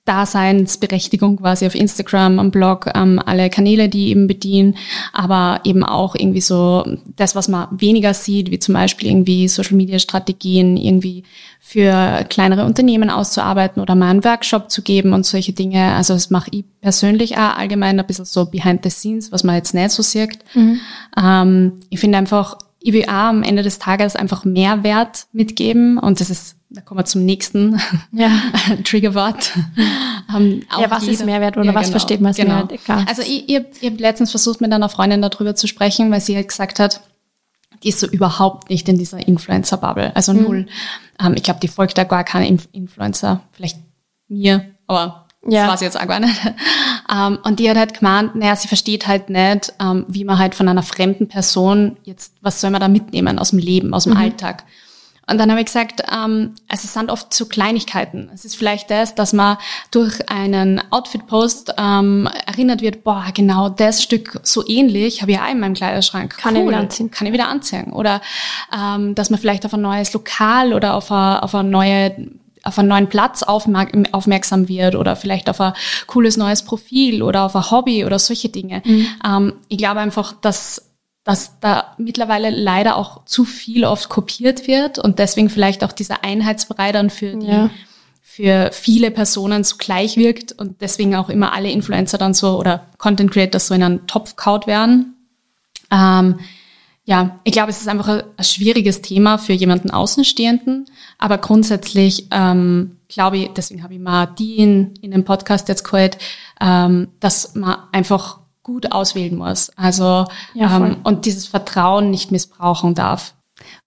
Daseinsberechtigung 0.04 1.36
quasi 1.36 1.64
auf 1.64 1.76
Instagram, 1.76 2.40
am 2.40 2.50
Blog, 2.50 2.90
ähm, 2.94 3.20
alle 3.24 3.50
Kanäle, 3.50 3.88
die 3.88 4.08
eben 4.08 4.26
bedienen, 4.26 4.76
aber 5.12 5.60
eben 5.64 5.84
auch 5.84 6.16
irgendwie 6.16 6.40
so 6.40 6.84
das, 7.16 7.36
was 7.36 7.46
man 7.46 7.68
weniger 7.70 8.12
sieht, 8.12 8.50
wie 8.50 8.58
zum 8.58 8.74
Beispiel 8.74 9.08
irgendwie 9.08 9.46
Social 9.46 9.76
Media 9.76 10.00
Strategien, 10.00 10.76
irgendwie 10.76 11.22
für 11.60 12.26
kleinere 12.28 12.64
Unternehmen 12.64 13.08
auszuarbeiten 13.08 13.80
oder 13.80 13.94
mal 13.94 14.10
einen 14.10 14.24
Workshop 14.24 14.70
zu 14.70 14.82
geben 14.82 15.12
und 15.12 15.24
solche 15.24 15.52
Dinge. 15.52 15.94
Also 15.94 16.14
das 16.14 16.30
mache 16.30 16.50
ich 16.50 16.64
persönlich 16.80 17.36
auch 17.36 17.56
allgemein 17.56 18.00
ein 18.00 18.06
bisschen 18.06 18.24
so 18.24 18.46
behind 18.46 18.82
the 18.82 18.90
scenes, 18.90 19.30
was 19.30 19.44
man 19.44 19.54
jetzt 19.54 19.72
nicht 19.72 19.90
so 19.90 20.02
sieht. 20.02 20.40
Ähm, 21.16 21.74
ich 21.90 22.00
finde 22.00 22.18
einfach, 22.18 22.58
ich 22.80 22.92
will 22.92 23.04
auch 23.04 23.30
am 23.30 23.44
Ende 23.44 23.62
des 23.62 23.78
Tages 23.78 24.16
einfach 24.16 24.44
Mehrwert 24.44 25.26
mitgeben 25.32 25.98
und 25.98 26.20
das 26.20 26.30
ist, 26.30 26.56
da 26.74 26.80
kommen 26.80 27.00
wir 27.00 27.04
zum 27.04 27.24
nächsten 27.24 27.80
Ja. 28.12 28.30
Triggerwort. 28.84 29.52
Ähm, 30.34 30.62
Ja, 30.80 30.90
was 30.90 31.04
ist 31.06 31.24
Mehrwert 31.24 31.56
oder 31.56 31.74
was 31.74 31.90
versteht 31.90 32.20
man 32.20 32.28
als 32.28 32.38
Mehrwert? 32.38 32.72
Egal. 32.72 33.04
Also 33.08 33.22
ich, 33.22 33.48
ich, 33.48 33.60
ich 33.80 33.90
habe 33.90 33.96
letztens 34.00 34.30
versucht, 34.30 34.60
mit 34.60 34.72
einer 34.72 34.88
Freundin 34.88 35.22
darüber 35.22 35.54
zu 35.54 35.66
sprechen, 35.66 36.10
weil 36.10 36.20
sie 36.20 36.36
halt 36.36 36.48
gesagt 36.48 36.78
hat, 36.78 37.00
die 37.82 37.88
ist 37.88 37.98
so 38.00 38.06
überhaupt 38.06 38.70
nicht 38.70 38.88
in 38.88 38.96
dieser 38.98 39.26
Influencer-Bubble, 39.26 40.14
also 40.14 40.32
Mhm. 40.32 40.42
null. 40.42 40.66
Ähm, 41.20 41.34
ich 41.34 41.42
glaube, 41.42 41.60
die 41.60 41.68
folgt 41.68 41.98
da 41.98 42.04
gar 42.04 42.22
keine 42.24 42.46
Inf 42.48 42.68
Influencer, 42.72 43.40
vielleicht 43.52 43.78
mir, 44.28 44.64
aber 44.86 45.26
Ja. 45.48 45.62
das 45.64 45.72
weiß 45.74 45.80
ich 45.82 45.86
jetzt 45.86 46.00
auch 46.00 46.06
gar 46.08 46.20
nicht. 46.20 46.34
Ähm, 47.12 47.38
und 47.42 47.58
die 47.58 47.68
hat 47.68 47.76
halt 47.76 47.98
gemeint, 47.98 48.36
naja, 48.36 48.56
sie 48.56 48.68
versteht 48.68 49.06
halt 49.06 49.28
nicht, 49.28 49.74
ähm, 49.80 50.06
wie 50.08 50.24
man 50.24 50.38
halt 50.38 50.54
von 50.54 50.66
einer 50.66 50.82
fremden 50.84 51.28
Person 51.28 51.96
jetzt, 52.04 52.32
was 52.40 52.58
soll 52.60 52.70
man 52.70 52.80
da 52.80 52.88
mitnehmen 52.88 53.38
aus 53.38 53.50
dem 53.50 53.58
Leben, 53.58 53.92
aus 53.92 54.04
dem 54.04 54.16
Alltag. 54.16 54.64
Und 55.32 55.38
dann 55.38 55.50
habe 55.50 55.60
ich 55.60 55.66
gesagt, 55.66 56.02
ähm, 56.12 56.54
also 56.68 56.84
es 56.84 56.92
sind 56.92 57.10
oft 57.10 57.32
so 57.32 57.46
Kleinigkeiten. 57.46 58.30
Es 58.34 58.44
ist 58.44 58.54
vielleicht 58.54 58.90
das, 58.90 59.14
dass 59.14 59.32
man 59.32 59.56
durch 59.90 60.28
einen 60.28 60.82
Outfit-Post 60.90 61.74
ähm, 61.78 62.28
erinnert 62.46 62.82
wird, 62.82 63.02
boah, 63.02 63.24
genau 63.32 63.70
das 63.70 64.02
Stück 64.02 64.40
so 64.42 64.62
ähnlich 64.68 65.22
habe 65.22 65.32
ich 65.32 65.40
auch 65.40 65.50
in 65.50 65.58
meinem 65.58 65.72
Kleiderschrank. 65.72 66.36
Kann 66.36 66.54
ich 66.54 66.66
wieder 66.66 66.76
anziehen. 66.76 67.10
Kann 67.10 67.26
ich 67.26 67.32
wieder 67.32 67.48
anziehen. 67.48 67.94
Oder 67.94 68.20
ähm, 68.78 69.14
dass 69.14 69.30
man 69.30 69.40
vielleicht 69.40 69.64
auf 69.64 69.72
ein 69.72 69.80
neues 69.80 70.12
Lokal 70.12 70.74
oder 70.74 70.92
auf 70.92 71.10
eine, 71.10 71.42
auf 71.42 71.54
eine 71.54 71.70
neue 71.70 72.28
auf 72.64 72.78
einen 72.78 72.88
neuen 72.88 73.08
Platz 73.08 73.42
aufmerk 73.42 73.92
aufmerksam 74.12 74.68
wird 74.68 74.94
oder 74.94 75.16
vielleicht 75.16 75.48
auf 75.48 75.60
ein 75.60 75.72
cooles 76.06 76.36
neues 76.36 76.62
Profil 76.62 77.22
oder 77.22 77.42
auf 77.42 77.56
ein 77.56 77.70
Hobby 77.70 78.04
oder 78.04 78.18
solche 78.18 78.50
Dinge. 78.50 78.82
Ähm, 79.26 79.54
ich 79.68 79.78
glaube 79.78 79.98
einfach, 79.98 80.34
dass 80.34 80.91
dass 81.24 81.60
da 81.60 81.94
mittlerweile 81.98 82.50
leider 82.50 82.96
auch 82.96 83.24
zu 83.24 83.44
viel 83.44 83.84
oft 83.84 84.08
kopiert 84.08 84.66
wird 84.66 84.98
und 84.98 85.18
deswegen 85.18 85.50
vielleicht 85.50 85.84
auch 85.84 85.92
dieser 85.92 86.24
Einheitsbrei 86.24 86.90
dann 86.92 87.10
für 87.10 87.36
die, 87.36 87.46
Ja. 87.46 87.70
für 88.20 88.70
viele 88.72 89.10
Personen 89.10 89.62
so 89.62 89.76
gleich 89.76 90.16
wirkt 90.16 90.52
und 90.52 90.80
deswegen 90.80 91.14
auch 91.14 91.28
immer 91.28 91.52
alle 91.52 91.70
Influencer 91.70 92.18
dann 92.18 92.34
so 92.34 92.58
oder 92.58 92.86
Content 92.98 93.30
Creators 93.30 93.68
so 93.68 93.74
in 93.74 93.82
einen 93.82 94.06
Topf 94.06 94.36
kaut 94.36 94.66
werden. 94.66 95.14
Ähm, 95.92 96.40
ja, 97.04 97.40
ich 97.44 97.52
glaube, 97.52 97.70
es 97.70 97.80
ist 97.80 97.88
einfach 97.88 98.08
ein, 98.08 98.22
ein 98.36 98.44
schwieriges 98.44 99.02
Thema 99.02 99.36
für 99.36 99.52
jemanden 99.52 99.90
Außenstehenden, 99.90 100.86
aber 101.18 101.38
grundsätzlich 101.38 102.28
ähm, 102.30 102.96
glaube 103.08 103.38
ich, 103.38 103.50
deswegen 103.50 103.82
habe 103.82 103.94
ich 103.94 104.00
mal 104.00 104.26
die 104.26 104.56
in, 104.56 104.94
in 105.02 105.10
den 105.10 105.24
Podcast 105.24 105.68
jetzt 105.68 105.84
geholt, 105.84 106.16
ähm, 106.60 107.08
dass 107.20 107.54
man 107.54 107.76
einfach 107.92 108.38
gut 108.62 108.92
auswählen 108.92 109.36
muss. 109.36 109.70
Also 109.76 110.24
Ja, 110.54 110.76
ähm, 110.76 110.96
und 111.04 111.26
dieses 111.26 111.46
Vertrauen 111.46 112.10
nicht 112.10 112.30
missbrauchen 112.32 112.94
darf. 112.94 113.34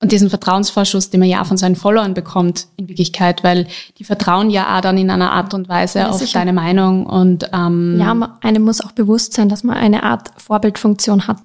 Und 0.02 0.12
diesen 0.14 0.30
Vertrauensvorschuss, 0.30 1.10
den 1.10 1.20
man 1.20 1.28
ja 1.30 1.44
von 1.44 1.58
seinen 1.58 1.76
Followern 1.76 2.14
bekommt, 2.14 2.68
in 2.78 2.88
Wirklichkeit, 2.88 3.44
weil 3.44 3.68
die 3.98 4.04
vertrauen 4.06 4.50
ja 4.50 4.78
auch 4.78 4.82
dann 4.82 4.98
in 4.98 5.10
einer 5.10 5.32
Art 5.34 5.54
und 5.54 5.68
Weise 5.68 6.00
Ja, 6.00 6.10
auf 6.10 6.18
sicher. 6.20 6.40
deine 6.40 6.54
Meinung 6.54 7.06
und 7.06 7.50
ähm, 7.54 7.98
Ja, 8.00 8.14
man- 8.14 8.32
einem 8.42 8.64
muss 8.64 8.80
auch 8.82 8.92
bewusst 8.94 9.34
sein, 9.34 9.50
dass 9.50 9.64
man 9.64 9.76
eine 9.76 10.04
Art 10.04 10.30
Vorbildfunktion 10.38 11.28
hat. 11.28 11.38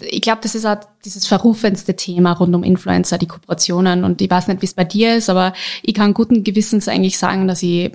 ich 0.00 0.20
glaube, 0.20 0.40
das 0.42 0.54
ist 0.54 0.66
auch 0.66 0.76
dieses 1.04 1.26
verrufenste 1.26 1.94
Thema 1.96 2.32
rund 2.32 2.54
um 2.54 2.62
Influencer, 2.64 3.16
die 3.18 3.26
Kooperationen. 3.26 4.04
Und 4.04 4.20
ich 4.20 4.30
weiß 4.30 4.48
nicht, 4.48 4.60
wie 4.62 4.66
es 4.66 4.74
bei 4.74 4.84
dir 4.84 5.16
ist, 5.16 5.30
aber 5.30 5.52
ich 5.82 5.94
kann 5.94 6.12
guten 6.12 6.44
Gewissens 6.44 6.86
eigentlich 6.88 7.16
sagen, 7.18 7.46
dass 7.48 7.62
ich 7.62 7.92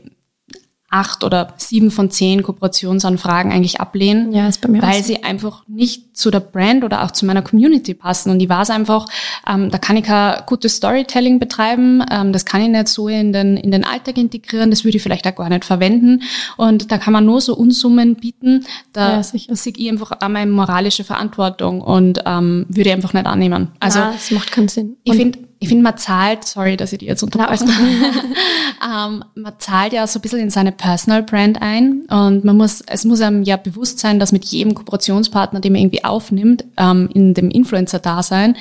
acht 0.91 1.23
oder 1.23 1.53
sieben 1.57 1.89
von 1.89 2.11
zehn 2.11 2.43
Kooperationsanfragen 2.43 3.51
eigentlich 3.51 3.79
ablehne. 3.79 4.29
Ja, 4.35 4.47
ist 4.47 4.61
bei 4.61 4.67
mir 4.69 4.83
auch 4.83 4.87
Weil 4.87 5.01
so. 5.01 5.07
sie 5.07 5.23
einfach 5.23 5.63
nicht 5.67 6.15
zu 6.17 6.29
der 6.31 6.41
Brand 6.41 6.83
oder 6.83 7.03
auch 7.03 7.11
zu 7.11 7.25
meiner 7.25 7.41
Community 7.41 7.93
passen. 7.93 8.29
Und 8.29 8.41
ich 8.41 8.49
weiß 8.49 8.69
einfach, 8.69 9.05
ähm, 9.47 9.71
da 9.71 9.77
kann 9.77 9.95
ich 9.97 10.03
kein 10.03 10.41
gutes 10.45 10.75
Storytelling 10.75 11.39
betreiben, 11.39 12.03
ähm, 12.11 12.33
das 12.33 12.45
kann 12.45 12.61
ich 12.61 12.67
nicht 12.69 12.89
so 12.89 13.07
in 13.07 13.31
den, 13.33 13.57
in 13.57 13.71
den 13.71 13.83
Alltag 13.85 14.17
integrieren, 14.17 14.69
das 14.69 14.83
würde 14.83 14.97
ich 14.97 15.03
vielleicht 15.03 15.25
auch 15.27 15.35
gar 15.35 15.49
nicht 15.49 15.65
verwenden. 15.65 16.23
Und 16.57 16.91
da 16.91 16.97
kann 16.97 17.13
man 17.13 17.25
nur 17.25 17.41
so 17.41 17.55
Unsummen 17.55 18.15
bieten, 18.15 18.65
da 18.93 19.13
Ja, 19.17 19.23
sehe 19.23 19.39
ich 19.75 19.89
einfach 19.89 20.11
auch 20.21 20.27
meine 20.29 20.51
moralische 20.51 21.03
Verantwortung 21.03 21.81
und 21.81 22.19
ähm, 22.25 22.65
würde 22.67 22.89
ich 22.89 22.95
einfach 22.95 23.13
nicht 23.13 23.25
annehmen. 23.25 23.69
Also 23.79 23.99
ja, 23.99 24.11
das 24.11 24.29
macht 24.31 24.51
keinen 24.51 24.67
Sinn. 24.67 24.97
ich 25.03 25.13
Und- 25.13 25.17
finde, 25.17 25.39
ich 25.63 25.69
finde, 25.69 25.83
man 25.83 25.95
zahlt, 25.95 26.43
sorry, 26.43 26.75
dass 26.75 26.91
ich 26.91 26.97
die 26.97 27.05
jetzt 27.05 27.21
unterbrochen 27.21 27.69
ähm, 28.83 29.23
man 29.35 29.53
zahlt 29.59 29.93
ja 29.93 30.07
so 30.07 30.17
ein 30.17 30.23
bisschen 30.23 30.39
in 30.39 30.49
seine 30.49 30.71
Personal 30.71 31.21
Brand 31.21 31.61
ein 31.61 32.01
und 32.09 32.43
man 32.43 32.57
muss, 32.57 32.81
es 32.81 33.05
muss 33.05 33.21
einem 33.21 33.43
ja 33.43 33.57
bewusst 33.57 33.99
sein, 33.99 34.17
dass 34.17 34.31
mit 34.31 34.43
jedem 34.45 34.73
Kooperationspartner, 34.73 35.59
den 35.59 35.73
man 35.73 35.81
irgendwie 35.83 36.03
aufnimmt, 36.03 36.65
ähm, 36.77 37.09
in 37.13 37.35
dem 37.35 37.51
Influencer-Dasein, 37.51 38.57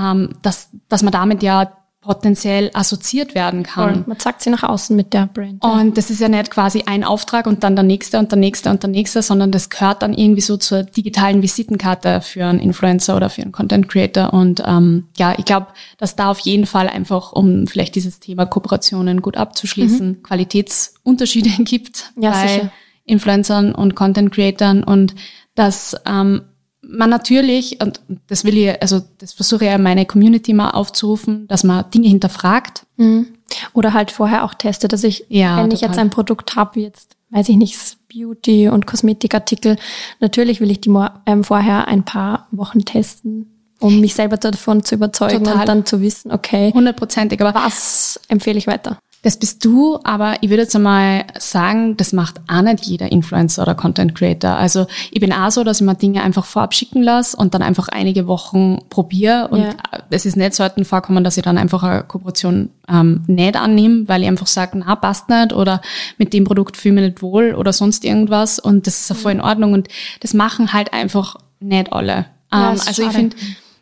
ähm, 0.00 0.36
dass, 0.42 0.70
dass 0.88 1.02
man 1.02 1.12
damit 1.12 1.42
ja 1.42 1.72
potenziell 2.06 2.70
assoziiert 2.72 3.34
werden 3.34 3.64
kann. 3.64 3.94
Voll. 3.94 4.04
Man 4.06 4.18
zeigt 4.18 4.40
sie 4.42 4.50
nach 4.50 4.62
außen 4.62 4.94
mit 4.94 5.12
der 5.12 5.26
Brand. 5.26 5.62
ja. 5.62 5.70
Und 5.70 5.98
das 5.98 6.08
ist 6.10 6.20
ja 6.20 6.28
nicht 6.28 6.50
quasi 6.50 6.84
ein 6.86 7.04
Auftrag 7.04 7.46
und 7.46 7.64
dann 7.64 7.74
der 7.76 7.82
nächste 7.82 8.18
und 8.18 8.30
der 8.30 8.38
nächste 8.38 8.70
und 8.70 8.82
der 8.82 8.90
nächste, 8.90 9.22
sondern 9.22 9.50
das 9.50 9.68
gehört 9.68 10.02
dann 10.02 10.14
irgendwie 10.14 10.40
so 10.40 10.56
zur 10.56 10.84
digitalen 10.84 11.42
Visitenkarte 11.42 12.20
für 12.20 12.44
einen 12.46 12.60
Influencer 12.60 13.16
oder 13.16 13.28
für 13.28 13.42
einen 13.42 13.52
Content 13.52 13.88
Creator. 13.88 14.32
Und 14.32 14.62
ähm, 14.64 15.08
ja, 15.16 15.34
ich 15.36 15.44
glaube, 15.44 15.66
dass 15.98 16.16
da 16.16 16.30
auf 16.30 16.38
jeden 16.40 16.66
Fall 16.66 16.88
einfach, 16.88 17.32
um 17.32 17.66
vielleicht 17.66 17.94
dieses 17.96 18.20
Thema 18.20 18.46
Kooperationen 18.46 19.20
gut 19.20 19.36
abzuschließen, 19.36 20.22
Qualitätsunterschiede 20.22 21.50
gibt 21.64 22.12
Ja, 22.18 22.30
bei 22.30 22.46
sicher. 22.46 22.72
Influencern 23.04 23.74
und 23.74 23.94
Content 23.94 24.32
Creatern 24.32 24.82
und 24.84 25.14
dass 25.54 25.96
ähm, 26.06 26.42
man 26.88 27.10
natürlich, 27.10 27.80
und 27.82 28.00
das 28.28 28.44
will 28.44 28.56
ich, 28.56 28.80
also 28.82 29.02
das 29.18 29.32
versuche 29.32 29.64
ich 29.64 29.70
ja 29.70 29.78
meine 29.78 30.06
Community 30.06 30.52
mal 30.52 30.70
aufzurufen, 30.70 31.46
dass 31.48 31.64
man 31.64 31.90
Dinge 31.90 32.08
hinterfragt. 32.08 32.86
Mhm. 32.96 33.28
Oder 33.72 33.92
halt 33.92 34.10
vorher 34.10 34.44
auch 34.44 34.54
testet, 34.54 34.92
dass 34.92 35.04
ich, 35.04 35.24
Ja, 35.28 35.58
wenn 35.58 35.70
ich 35.70 35.80
total. 35.80 35.88
jetzt 35.88 35.98
ein 35.98 36.10
Produkt 36.10 36.56
habe, 36.56 36.74
wie 36.76 36.82
jetzt, 36.82 37.16
weiß 37.30 37.48
ich 37.48 37.56
nicht, 37.56 37.76
Beauty 38.12 38.68
und 38.68 38.86
Kosmetikartikel, 38.86 39.76
natürlich 40.20 40.60
will 40.60 40.70
ich 40.70 40.80
die 40.80 40.92
ähm, 41.26 41.44
vorher 41.44 41.88
ein 41.88 42.04
paar 42.04 42.48
Wochen 42.50 42.84
testen, 42.84 43.52
um 43.78 44.00
mich 44.00 44.14
selber 44.14 44.36
davon 44.36 44.82
zu 44.82 44.94
überzeugen 44.94 45.44
Total. 45.44 45.60
und 45.60 45.68
dann 45.68 45.86
zu 45.86 46.00
wissen, 46.00 46.32
okay, 46.32 46.72
Hundertprozentig, 46.72 47.40
aber 47.40 47.54
was 47.54 48.20
empfehle 48.28 48.58
ich 48.58 48.66
weiter? 48.66 48.98
Das 49.26 49.36
bist 49.36 49.64
du, 49.64 49.98
aber 50.04 50.36
ich 50.40 50.50
würde 50.50 50.62
jetzt 50.62 50.76
einmal 50.76 51.24
sagen, 51.36 51.96
das 51.96 52.12
macht 52.12 52.40
auch 52.46 52.62
nicht 52.62 52.84
jeder 52.84 53.10
Influencer 53.10 53.62
oder 53.62 53.74
Content 53.74 54.14
Creator. 54.14 54.52
Also 54.52 54.86
ich 55.10 55.18
bin 55.18 55.32
auch 55.32 55.50
so, 55.50 55.64
dass 55.64 55.80
ich 55.80 55.84
mir 55.84 55.96
Dinge 55.96 56.22
einfach 56.22 56.44
vorab 56.44 56.72
schicken 56.72 57.02
lasse 57.02 57.36
und 57.36 57.52
dann 57.52 57.60
einfach 57.60 57.88
einige 57.88 58.28
Wochen 58.28 58.78
probiere. 58.88 59.48
Und 59.48 59.62
Ja. 59.62 59.74
es 60.10 60.26
ist 60.26 60.36
nicht 60.36 60.54
selten 60.54 60.84
vorkommen, 60.84 61.24
dass 61.24 61.36
ich 61.36 61.42
dann 61.42 61.58
einfach 61.58 61.82
eine 61.82 62.04
Kooperation 62.04 62.70
ähm, 62.88 63.24
nicht 63.26 63.56
annehme, 63.56 64.06
weil 64.06 64.22
ich 64.22 64.28
einfach 64.28 64.46
sage, 64.46 64.78
na, 64.78 64.94
passt 64.94 65.28
nicht 65.28 65.52
oder 65.52 65.80
mit 66.18 66.32
dem 66.32 66.44
Produkt 66.44 66.76
fühle 66.76 66.94
ich 66.94 67.00
mich 67.00 67.10
nicht 67.10 67.22
wohl 67.22 67.56
oder 67.56 67.72
sonst 67.72 68.04
irgendwas. 68.04 68.60
Und 68.60 68.86
das 68.86 69.00
ist 69.00 69.08
ja 69.08 69.16
voll 69.16 69.32
in 69.32 69.40
Ordnung. 69.40 69.72
Und 69.72 69.88
das 70.20 70.34
machen 70.34 70.72
halt 70.72 70.92
einfach 70.92 71.34
nicht 71.58 71.92
alle. 71.92 72.26
Ähm, 72.52 72.60
also 72.60 72.90
ich 72.90 72.96
schade. 72.98 73.10
finde 73.10 73.36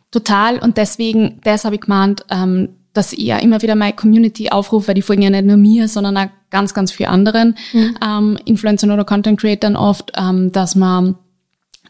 total 0.09 0.57
und 0.57 0.77
deswegen, 0.77 1.39
das 1.43 1.65
habe 1.65 1.75
ich 1.75 1.81
gemeint, 1.81 2.25
ähm, 2.31 2.69
dass 2.95 3.13
ich 3.13 3.19
ja 3.19 3.37
immer 3.37 3.61
wieder 3.61 3.75
meine 3.75 3.93
Community 3.93 4.49
aufrufe, 4.49 4.87
weil 4.87 4.95
die 4.95 5.01
folgen 5.01 5.21
ja 5.21 5.29
nicht 5.29 5.45
nur 5.45 5.57
mir, 5.57 5.87
sondern 5.87 6.17
auch 6.17 6.27
ganz, 6.49 6.73
ganz 6.73 6.91
vielen 6.91 7.09
anderen 7.09 7.55
ähm, 8.03 8.37
Influencern 8.45 8.91
oder 8.91 9.05
Content 9.05 9.39
Creatern 9.39 9.75
oft, 9.75 10.11
ähm, 10.17 10.51
dass 10.51 10.75
man 10.75 11.15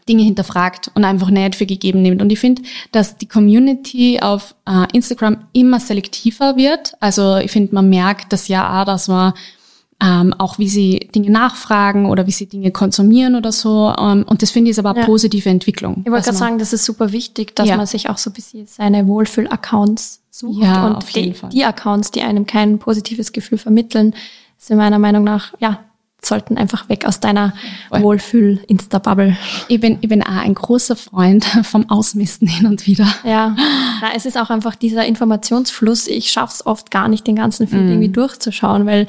Dinge 0.08 0.22
hinterfragt 0.22 0.90
und 0.94 1.04
einfach 1.04 1.30
nicht 1.30 1.56
für 1.56 1.66
gegeben 1.66 2.02
nimmt. 2.02 2.22
Und 2.22 2.30
ich 2.30 2.38
finde, 2.38 2.62
dass 2.92 3.16
die 3.16 3.26
Community 3.26 4.20
auf 4.20 4.54
äh, 4.66 4.86
Instagram 4.92 5.38
immer 5.52 5.80
selektiver 5.80 6.56
wird. 6.56 6.94
Also 7.00 7.36
ich 7.36 7.50
finde, 7.50 7.74
man 7.74 7.88
merkt 7.88 8.32
das 8.32 8.48
ja 8.48 8.80
auch, 8.80 8.84
dass 8.84 9.08
man 9.08 9.32
ähm, 10.02 10.34
auch 10.38 10.58
wie 10.58 10.68
sie 10.68 11.08
Dinge 11.14 11.30
nachfragen 11.30 12.06
oder 12.06 12.26
wie 12.26 12.30
sie 12.32 12.46
Dinge 12.46 12.70
konsumieren 12.70 13.34
oder 13.34 13.50
so. 13.50 13.94
Ähm, 13.98 14.24
und 14.28 14.42
das 14.42 14.50
finde 14.50 14.70
ich 14.70 14.72
ist 14.76 14.78
aber 14.78 14.90
eine 14.90 15.00
Ja. 15.00 15.06
positive 15.06 15.48
Entwicklung. 15.48 16.02
Ich 16.04 16.10
wollte 16.10 16.16
dass 16.18 16.24
gerade 16.26 16.36
sagen, 16.38 16.58
das 16.58 16.72
ist 16.74 16.84
super 16.84 17.12
wichtig, 17.12 17.56
dass 17.56 17.68
Ja. 17.68 17.76
man 17.78 17.86
sich 17.86 18.10
auch 18.10 18.18
so 18.18 18.28
ein 18.30 18.34
bisschen 18.34 18.66
seine 18.66 19.06
Wohlfühl-Accounts 19.06 20.20
sucht. 20.30 20.62
Ja, 20.62 20.86
und 20.86 20.96
auf 20.96 21.08
jeden 21.10 21.32
die, 21.32 21.38
Fall. 21.38 21.48
die 21.50 21.64
Accounts, 21.64 22.10
die 22.10 22.20
einem 22.20 22.46
kein 22.46 22.78
positives 22.78 23.32
Gefühl 23.32 23.56
vermitteln, 23.58 24.14
sind 24.58 24.76
meiner 24.76 24.98
Meinung 24.98 25.24
nach, 25.24 25.54
ja, 25.60 25.80
sollten 26.22 26.56
einfach 26.58 26.88
weg 26.88 27.04
aus 27.06 27.20
deiner. 27.20 27.52
Wohlfühl-Insta-Bubble. 27.90 29.36
Ich 29.68 29.80
bin, 29.80 29.98
ich 30.00 30.08
bin 30.08 30.22
auch 30.22 30.28
ein 30.28 30.54
großer 30.54 30.96
Freund 30.96 31.44
vom 31.62 31.88
Ausmisten 31.90 32.48
hin 32.48 32.66
und 32.66 32.86
wieder. 32.86 33.06
Ja, 33.24 33.54
na, 34.00 34.08
es 34.14 34.26
ist 34.26 34.36
auch 34.38 34.50
einfach 34.50 34.74
dieser 34.74 35.06
Informationsfluss. 35.06 36.06
Ich 36.06 36.30
schaff's 36.30 36.64
oft 36.66 36.90
gar 36.90 37.08
nicht, 37.08 37.26
den 37.26 37.36
ganzen 37.36 37.64
Mhm. 37.64 37.68
Feed 37.68 37.80
irgendwie 37.80 38.08
durchzuschauen, 38.08 38.86
weil 38.86 39.06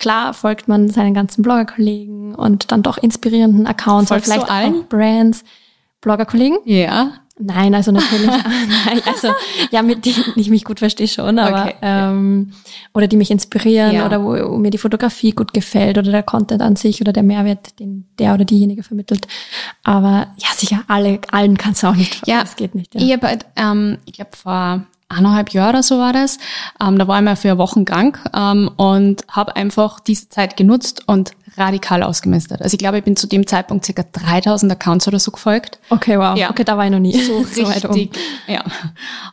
klar 0.00 0.34
folgt 0.34 0.66
man 0.66 0.88
seinen 0.88 1.14
ganzen 1.14 1.42
Bloggerkollegen 1.42 2.34
und 2.34 2.72
dann 2.72 2.82
doch 2.82 2.98
inspirierenden 2.98 3.66
Accounts, 3.66 4.08
Folgst 4.08 4.28
oder 4.28 4.40
vielleicht 4.40 4.50
allen? 4.52 4.80
auch 4.82 4.88
Brands. 4.88 5.44
Bloggerkollegen? 6.00 6.58
Ja. 6.64 7.12
Nein, 7.42 7.74
also 7.74 7.90
natürlich. 7.90 8.26
Nein, 8.86 9.00
also 9.06 9.28
ja, 9.70 9.80
mit 9.82 10.04
denen 10.04 10.34
ich 10.36 10.50
mich 10.50 10.64
gut 10.64 10.78
verstehe 10.78 11.08
schon, 11.08 11.38
aber 11.38 11.62
Okay, 11.62 11.74
ähm, 11.80 12.52
oder 12.92 13.06
die 13.06 13.16
mich 13.16 13.30
inspirieren 13.30 13.92
Ja. 13.92 14.04
oder 14.04 14.22
wo, 14.22 14.52
wo 14.52 14.58
mir 14.58 14.70
die 14.70 14.78
Fotografie 14.78 15.32
gut 15.32 15.54
gefällt 15.54 15.96
oder 15.96 16.10
der 16.10 16.22
Content 16.22 16.60
an 16.60 16.76
sich 16.76 17.00
oder 17.00 17.12
der 17.14 17.22
Mehrwert, 17.22 17.78
den 17.80 18.06
der 18.18 18.34
oder 18.34 18.44
diejenige 18.44 18.82
vermittelt. 18.82 19.26
Aber 19.84 20.28
ja, 20.36 20.48
sicher, 20.54 20.82
alle, 20.88 21.20
allen 21.30 21.56
kannst 21.56 21.82
du 21.82 21.86
auch 21.86 21.96
nicht. 21.96 22.26
Ja, 22.26 22.40
das 22.42 22.56
geht 22.56 22.74
nicht. 22.74 22.94
Ja. 22.94 23.00
Ich, 23.00 23.12
hab 23.12 23.44
ähm, 23.56 23.98
ich 24.04 24.12
glaube, 24.12 24.36
vor 24.36 24.84
eineinhalb 25.10 25.50
Jahren 25.50 25.70
oder 25.70 25.82
so 25.82 25.98
war 25.98 26.12
das. 26.12 26.38
Ähm, 26.80 26.98
da 26.98 27.06
war 27.06 27.18
ich 27.18 27.24
mal 27.24 27.36
für 27.36 27.58
Wochen 27.58 27.84
krank 27.84 28.20
ähm, 28.34 28.70
und 28.76 29.24
habe 29.28 29.56
einfach 29.56 30.00
diese 30.00 30.28
Zeit 30.28 30.56
genutzt 30.56 31.02
und 31.06 31.32
radikal 31.56 32.02
ausgemistet. 32.02 32.62
Also 32.62 32.74
ich 32.74 32.78
glaube, 32.78 32.98
ich 32.98 33.04
bin 33.04 33.16
zu 33.16 33.26
dem 33.26 33.46
Zeitpunkt 33.46 33.84
circa 33.84 34.02
3000 34.02 34.72
Accounts 34.72 35.08
oder 35.08 35.18
so 35.18 35.30
gefolgt. 35.30 35.78
Okay, 35.90 36.18
wow. 36.18 36.36
Ja. 36.36 36.50
Okay, 36.50 36.64
da 36.64 36.76
war 36.76 36.84
ich 36.84 36.90
noch 36.90 36.98
nie. 36.98 37.20
So 37.20 37.34
um. 37.36 37.44
richtig, 37.44 38.10
ja. 38.46 38.64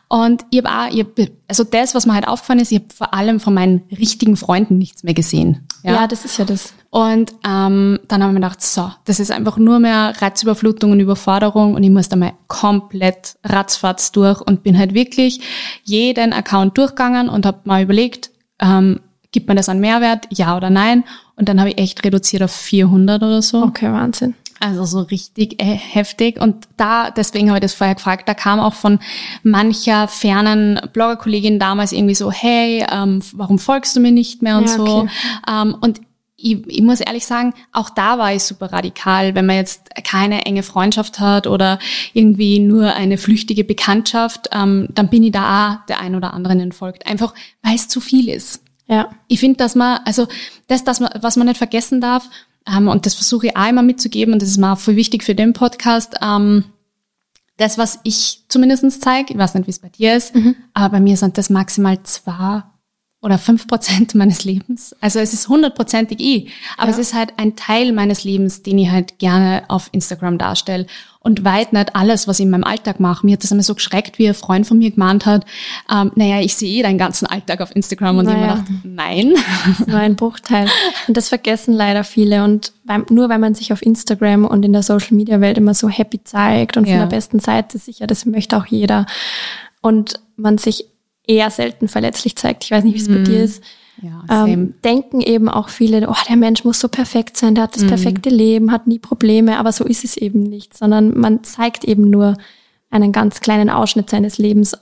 Und 0.08 0.44
ich 0.50 0.64
habe 0.64 0.68
auch, 0.68 0.92
ich 0.92 1.00
hab, 1.00 1.28
also 1.46 1.64
das, 1.64 1.94
was 1.94 2.06
mir 2.06 2.14
halt 2.14 2.28
aufgefallen 2.28 2.60
ist, 2.60 2.72
ich 2.72 2.78
habe 2.78 2.88
vor 2.94 3.14
allem 3.14 3.40
von 3.40 3.54
meinen 3.54 3.82
richtigen 3.90 4.36
Freunden 4.36 4.78
nichts 4.78 5.02
mehr 5.02 5.14
gesehen. 5.14 5.66
Ja. 5.82 6.06
das 6.06 6.24
ist 6.24 6.38
ja 6.38 6.44
das. 6.44 6.74
Und 6.90 7.34
ähm, 7.46 8.00
dann 8.08 8.22
haben 8.22 8.32
wir 8.32 8.40
gedacht, 8.40 8.62
so, 8.62 8.90
das 9.04 9.20
ist 9.20 9.30
einfach 9.30 9.58
nur 9.58 9.78
mehr 9.78 10.14
Reizüberflutung 10.18 10.92
und 10.92 11.00
Überforderung 11.00 11.74
und 11.74 11.82
ich 11.82 11.90
muss 11.90 12.08
da 12.08 12.16
mal 12.16 12.32
komplett 12.46 13.36
ratzfatz 13.44 14.10
durch 14.12 14.40
und 14.40 14.62
bin 14.62 14.78
halt 14.78 14.94
wirklich 14.94 15.40
jeden 15.84 16.32
Account 16.32 16.78
durchgegangen 16.78 17.28
und 17.28 17.44
habe 17.44 17.60
mal 17.64 17.82
überlegt, 17.82 18.30
ähm, 18.60 19.00
gibt 19.32 19.48
mir 19.48 19.54
das 19.54 19.68
einen 19.68 19.80
Mehrwert, 19.80 20.26
ja 20.30 20.56
oder 20.56 20.70
nein? 20.70 21.04
Und 21.36 21.48
dann 21.48 21.60
habe 21.60 21.70
ich 21.70 21.78
echt 21.78 22.04
reduziert 22.04 22.42
auf 22.42 22.52
400 22.52 23.22
oder 23.22 23.42
so. 23.42 23.62
Okay, 23.62 23.92
Wahnsinn. 23.92 24.34
Also 24.60 24.84
so 24.84 25.00
richtig 25.02 25.62
äh, 25.62 25.76
heftig. 25.76 26.40
Und 26.40 26.66
da, 26.76 27.10
deswegen 27.10 27.48
habe 27.48 27.58
ich 27.58 27.62
das 27.62 27.74
vorher 27.74 27.94
gefragt, 27.94 28.28
da 28.28 28.34
kam 28.34 28.58
auch 28.58 28.74
von 28.74 28.98
mancher 29.44 30.08
fernen 30.08 30.80
Bloggerkollegin 30.92 31.60
damals 31.60 31.92
irgendwie 31.92 32.16
so, 32.16 32.32
hey, 32.32 32.84
ähm, 32.90 33.20
warum 33.32 33.58
folgst 33.58 33.94
du 33.94 34.00
mir 34.00 34.10
nicht 34.10 34.42
mehr 34.42 34.58
und 34.58 34.64
Ja, 34.64 34.76
so. 34.76 34.82
okay. 34.84 35.08
Ähm, 35.48 35.76
und 35.80 36.00
ich, 36.40 36.66
ich 36.66 36.82
muss 36.82 37.00
ehrlich 37.00 37.26
sagen, 37.26 37.52
auch 37.72 37.90
da 37.90 38.18
war 38.18 38.32
ich 38.32 38.44
super 38.44 38.72
radikal, 38.72 39.34
wenn 39.34 39.46
man 39.46 39.56
jetzt 39.56 39.90
keine 40.04 40.44
enge 40.46 40.62
Freundschaft 40.62 41.18
hat 41.20 41.46
oder 41.46 41.78
irgendwie 42.12 42.60
nur 42.60 42.94
eine 42.94 43.18
flüchtige 43.18 43.64
Bekanntschaft, 43.64 44.48
ähm, 44.52 44.88
dann 44.90 45.08
bin 45.08 45.22
ich 45.24 45.32
da 45.32 45.72
auch 45.80 45.86
der 45.86 46.00
ein 46.00 46.14
oder 46.14 46.34
anderen 46.34 46.60
entfolgt. 46.60 47.06
Einfach, 47.06 47.34
weil 47.62 47.74
es 47.74 47.88
zu 47.88 48.00
viel 48.00 48.28
ist 48.28 48.62
Ja. 48.88 49.10
ich 49.28 49.40
finde, 49.40 49.58
dass 49.58 49.74
man, 49.74 50.00
also 50.04 50.26
das, 50.66 50.82
dass 50.82 51.00
man, 51.00 51.10
was 51.20 51.36
man 51.36 51.46
nicht 51.46 51.58
vergessen 51.58 52.00
darf, 52.00 52.28
ähm, 52.66 52.88
und 52.88 53.06
das 53.06 53.14
versuche 53.14 53.48
ich 53.48 53.56
auch 53.56 53.68
immer 53.68 53.82
mitzugeben, 53.82 54.32
und 54.32 54.42
das 54.42 54.48
ist 54.48 54.58
mir 54.58 54.72
auch 54.72 54.78
voll 54.78 54.96
wichtig 54.96 55.22
für 55.22 55.34
den 55.34 55.52
Podcast, 55.52 56.16
ähm, 56.22 56.64
das, 57.58 57.76
was 57.76 58.00
ich 58.04 58.44
zumindestens 58.48 59.00
zeige, 59.00 59.32
ich 59.32 59.38
weiß 59.38 59.54
nicht, 59.54 59.66
wie 59.66 59.70
es 59.70 59.80
bei 59.80 59.88
dir 59.88 60.16
ist, 60.16 60.32
aber 60.74 60.92
bei 60.92 61.00
mir 61.00 61.16
sind 61.16 61.36
das 61.38 61.50
maximal 61.50 62.02
zwei 62.04 62.62
oder 63.20 63.36
fünf 63.36 63.66
Prozent 63.66 64.14
meines 64.14 64.44
Lebens. 64.44 64.94
Also 65.00 65.18
es 65.18 65.32
ist 65.32 65.48
hundertprozentig 65.48 66.20
ich, 66.20 66.52
aber 66.76 66.86
Ja. 66.90 66.92
es 66.92 66.98
ist 66.98 67.14
halt 67.14 67.32
ein 67.36 67.56
Teil 67.56 67.92
meines 67.92 68.22
Lebens, 68.22 68.62
den 68.62 68.78
ich 68.78 68.90
halt 68.90 69.18
gerne 69.18 69.64
auf 69.68 69.88
Instagram 69.90 70.38
darstelle 70.38 70.86
und 71.18 71.44
weit 71.44 71.72
nicht 71.72 71.96
alles, 71.96 72.28
was 72.28 72.38
ich 72.38 72.44
in 72.44 72.50
meinem 72.50 72.62
Alltag 72.62 73.00
mache. 73.00 73.26
Mir 73.26 73.32
hat 73.32 73.42
das 73.42 73.50
einmal 73.50 73.64
so 73.64 73.74
geschreckt, 73.74 74.20
wie 74.20 74.28
ein 74.28 74.34
Freund 74.34 74.68
von 74.68 74.78
mir 74.78 74.92
gemahnt 74.92 75.26
hat, 75.26 75.44
ähm, 75.92 76.12
naja, 76.14 76.40
ich 76.40 76.54
sehe 76.54 76.78
eh 76.78 76.82
deinen 76.82 76.96
ganzen 76.96 77.26
Alltag 77.26 77.60
auf 77.60 77.74
Instagram 77.74 78.18
und 78.18 78.28
ich 78.28 78.34
Naja. 78.34 78.48
habe 78.50 78.60
mir 78.60 78.66
gedacht, 78.66 78.84
nein. 78.84 79.34
Das 79.66 79.80
ist 79.80 79.88
nur 79.88 79.98
ein 79.98 80.14
Bruchteil. 80.14 80.68
Und 81.08 81.16
das 81.16 81.28
vergessen 81.28 81.74
leider 81.74 82.04
viele. 82.04 82.44
Und 82.44 82.72
beim, 82.84 83.04
nur 83.10 83.28
weil 83.28 83.40
man 83.40 83.54
sich 83.56 83.72
auf 83.72 83.82
Instagram 83.82 84.44
und 84.44 84.64
in 84.64 84.72
der 84.72 84.84
Social 84.84 85.16
Media 85.16 85.40
Welt 85.40 85.58
immer 85.58 85.74
so 85.74 85.88
happy 85.88 86.22
zeigt 86.22 86.76
und 86.76 86.84
von 86.84 86.92
Ja. 86.94 87.00
der 87.00 87.06
besten 87.16 87.40
Seite 87.40 87.78
sicher, 87.78 88.06
das 88.06 88.26
möchte 88.26 88.56
auch 88.56 88.66
jeder. 88.66 89.06
Und 89.82 90.20
man 90.36 90.56
sich 90.56 90.86
eher 91.28 91.50
selten 91.50 91.86
verletzlich 91.86 92.34
zeigt. 92.34 92.64
Ich 92.64 92.72
weiß 92.72 92.82
nicht, 92.82 92.94
wie 92.94 93.00
es 93.00 93.08
bei 93.08 93.18
dir 93.22 93.44
ist. 93.44 93.62
Ja. 94.02 94.46
Ähm, 94.46 94.74
denken 94.84 95.20
eben 95.20 95.48
auch 95.48 95.68
viele, 95.68 96.08
oh, 96.08 96.14
der 96.28 96.36
Mensch 96.36 96.64
muss 96.64 96.78
so 96.80 96.88
perfekt 96.88 97.36
sein, 97.36 97.54
der 97.54 97.64
hat 97.64 97.74
das 97.76 97.84
perfekte 97.86 98.30
Leben, 98.30 98.70
hat 98.70 98.86
nie 98.86 98.98
Probleme, 99.00 99.58
aber 99.58 99.72
so 99.72 99.84
ist 99.84 100.04
es 100.04 100.16
eben 100.16 100.42
nicht, 100.44 100.76
sondern 100.76 101.18
man 101.18 101.42
zeigt 101.42 101.84
eben 101.84 102.08
nur 102.08 102.36
einen 102.90 103.10
ganz 103.12 103.40
kleinen 103.40 103.70
Ausschnitt 103.70 104.08
seines 104.08 104.38
Lebens. 104.38 104.76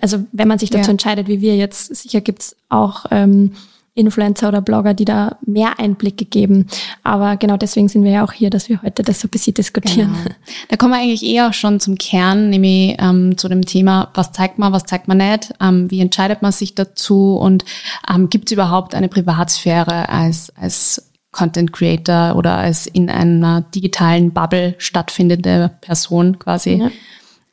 Also 0.00 0.24
wenn 0.32 0.48
man 0.48 0.58
sich 0.58 0.70
dazu 0.70 0.86
Ja. 0.86 0.92
entscheidet, 0.92 1.28
wie 1.28 1.42
wir 1.42 1.56
jetzt, 1.56 1.94
sicher 1.94 2.22
gibt's 2.22 2.56
auch 2.70 3.04
ähm, 3.10 3.52
Influencer 3.94 4.48
oder 4.48 4.62
Blogger, 4.62 4.94
die 4.94 5.04
da 5.04 5.36
mehr 5.44 5.78
Einblicke 5.78 6.24
geben. 6.24 6.66
Aber 7.02 7.36
genau 7.36 7.58
deswegen 7.58 7.88
sind 7.88 8.04
wir 8.04 8.10
ja 8.10 8.24
auch 8.24 8.32
hier, 8.32 8.48
dass 8.48 8.68
wir 8.70 8.82
heute 8.82 9.02
das 9.02 9.20
so 9.20 9.26
ein 9.26 9.30
bisschen 9.30 9.54
diskutieren. 9.54 10.14
Genau. 10.14 10.34
Da 10.68 10.76
kommen 10.76 10.92
wir 10.92 11.00
eigentlich 11.00 11.24
eher 11.24 11.52
schon 11.52 11.78
zum 11.78 11.98
Kern, 11.98 12.48
nämlich 12.48 12.96
ähm, 12.98 13.36
zu 13.36 13.48
dem 13.48 13.66
Thema, 13.66 14.10
was 14.14 14.32
zeigt 14.32 14.58
man, 14.58 14.72
was 14.72 14.84
zeigt 14.84 15.08
man 15.08 15.18
nicht, 15.18 15.52
ähm, 15.60 15.90
wie 15.90 16.00
entscheidet 16.00 16.40
man 16.40 16.52
sich 16.52 16.74
dazu 16.74 17.36
und 17.36 17.66
ähm, 18.08 18.30
gibt 18.30 18.48
es 18.48 18.52
überhaupt 18.52 18.94
eine 18.94 19.08
Privatsphäre 19.08 20.08
als, 20.08 20.50
als 20.56 21.10
Content 21.30 21.72
Creator 21.72 22.36
oder 22.36 22.56
als 22.56 22.86
in 22.86 23.10
einer 23.10 23.60
digitalen 23.60 24.32
Bubble 24.32 24.74
stattfindende 24.78 25.70
Person 25.80 26.38
quasi. 26.38 26.82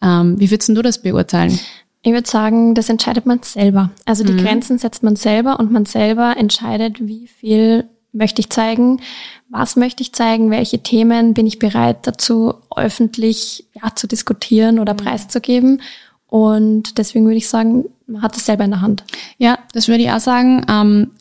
Ähm, 0.01 0.39
wie 0.39 0.49
würdest 0.51 0.69
du 0.69 0.81
das 0.81 1.01
beurteilen? 1.01 1.59
Ich 2.01 2.13
würde 2.13 2.29
sagen, 2.29 2.75
das 2.75 2.87
entscheidet 2.87 3.25
man 3.25 3.43
selber. 3.43 3.91
Also 4.05 4.23
die 4.23 4.37
Grenzen 4.37 4.77
setzt 4.77 5.03
man 5.03 5.17
selber 5.17 5.59
und 5.59 5.69
man 5.71 5.85
selber 5.85 6.35
entscheidet, 6.37 7.05
wie 7.05 7.27
viel 7.27 7.89
möchte 8.13 8.39
ich 8.39 8.49
zeigen, 8.49 9.01
was 9.49 9.75
möchte 9.75 10.01
ich 10.01 10.13
zeigen, 10.13 10.49
welche 10.49 10.79
Themen 10.79 11.33
bin 11.33 11.45
ich 11.45 11.59
bereit 11.59 12.07
dazu 12.07 12.53
öffentlich 12.75 13.65
ja, 13.73 13.93
zu 13.95 14.07
diskutieren 14.07 14.79
oder 14.79 14.93
preiszugeben. 14.93 15.81
Und 16.27 16.99
deswegen 16.99 17.25
würde 17.25 17.37
ich 17.37 17.49
sagen, 17.49 17.85
man 18.05 18.21
hat 18.21 18.37
es 18.37 18.45
selber 18.45 18.63
in 18.63 18.71
der 18.71 18.81
Hand. 18.81 19.03
Ja, 19.37 19.57
das 19.73 19.87
würde 19.87 20.03
ich 20.03 20.11
auch 20.11 20.19
sagen. 20.19 20.63
Ähm, 20.69 21.11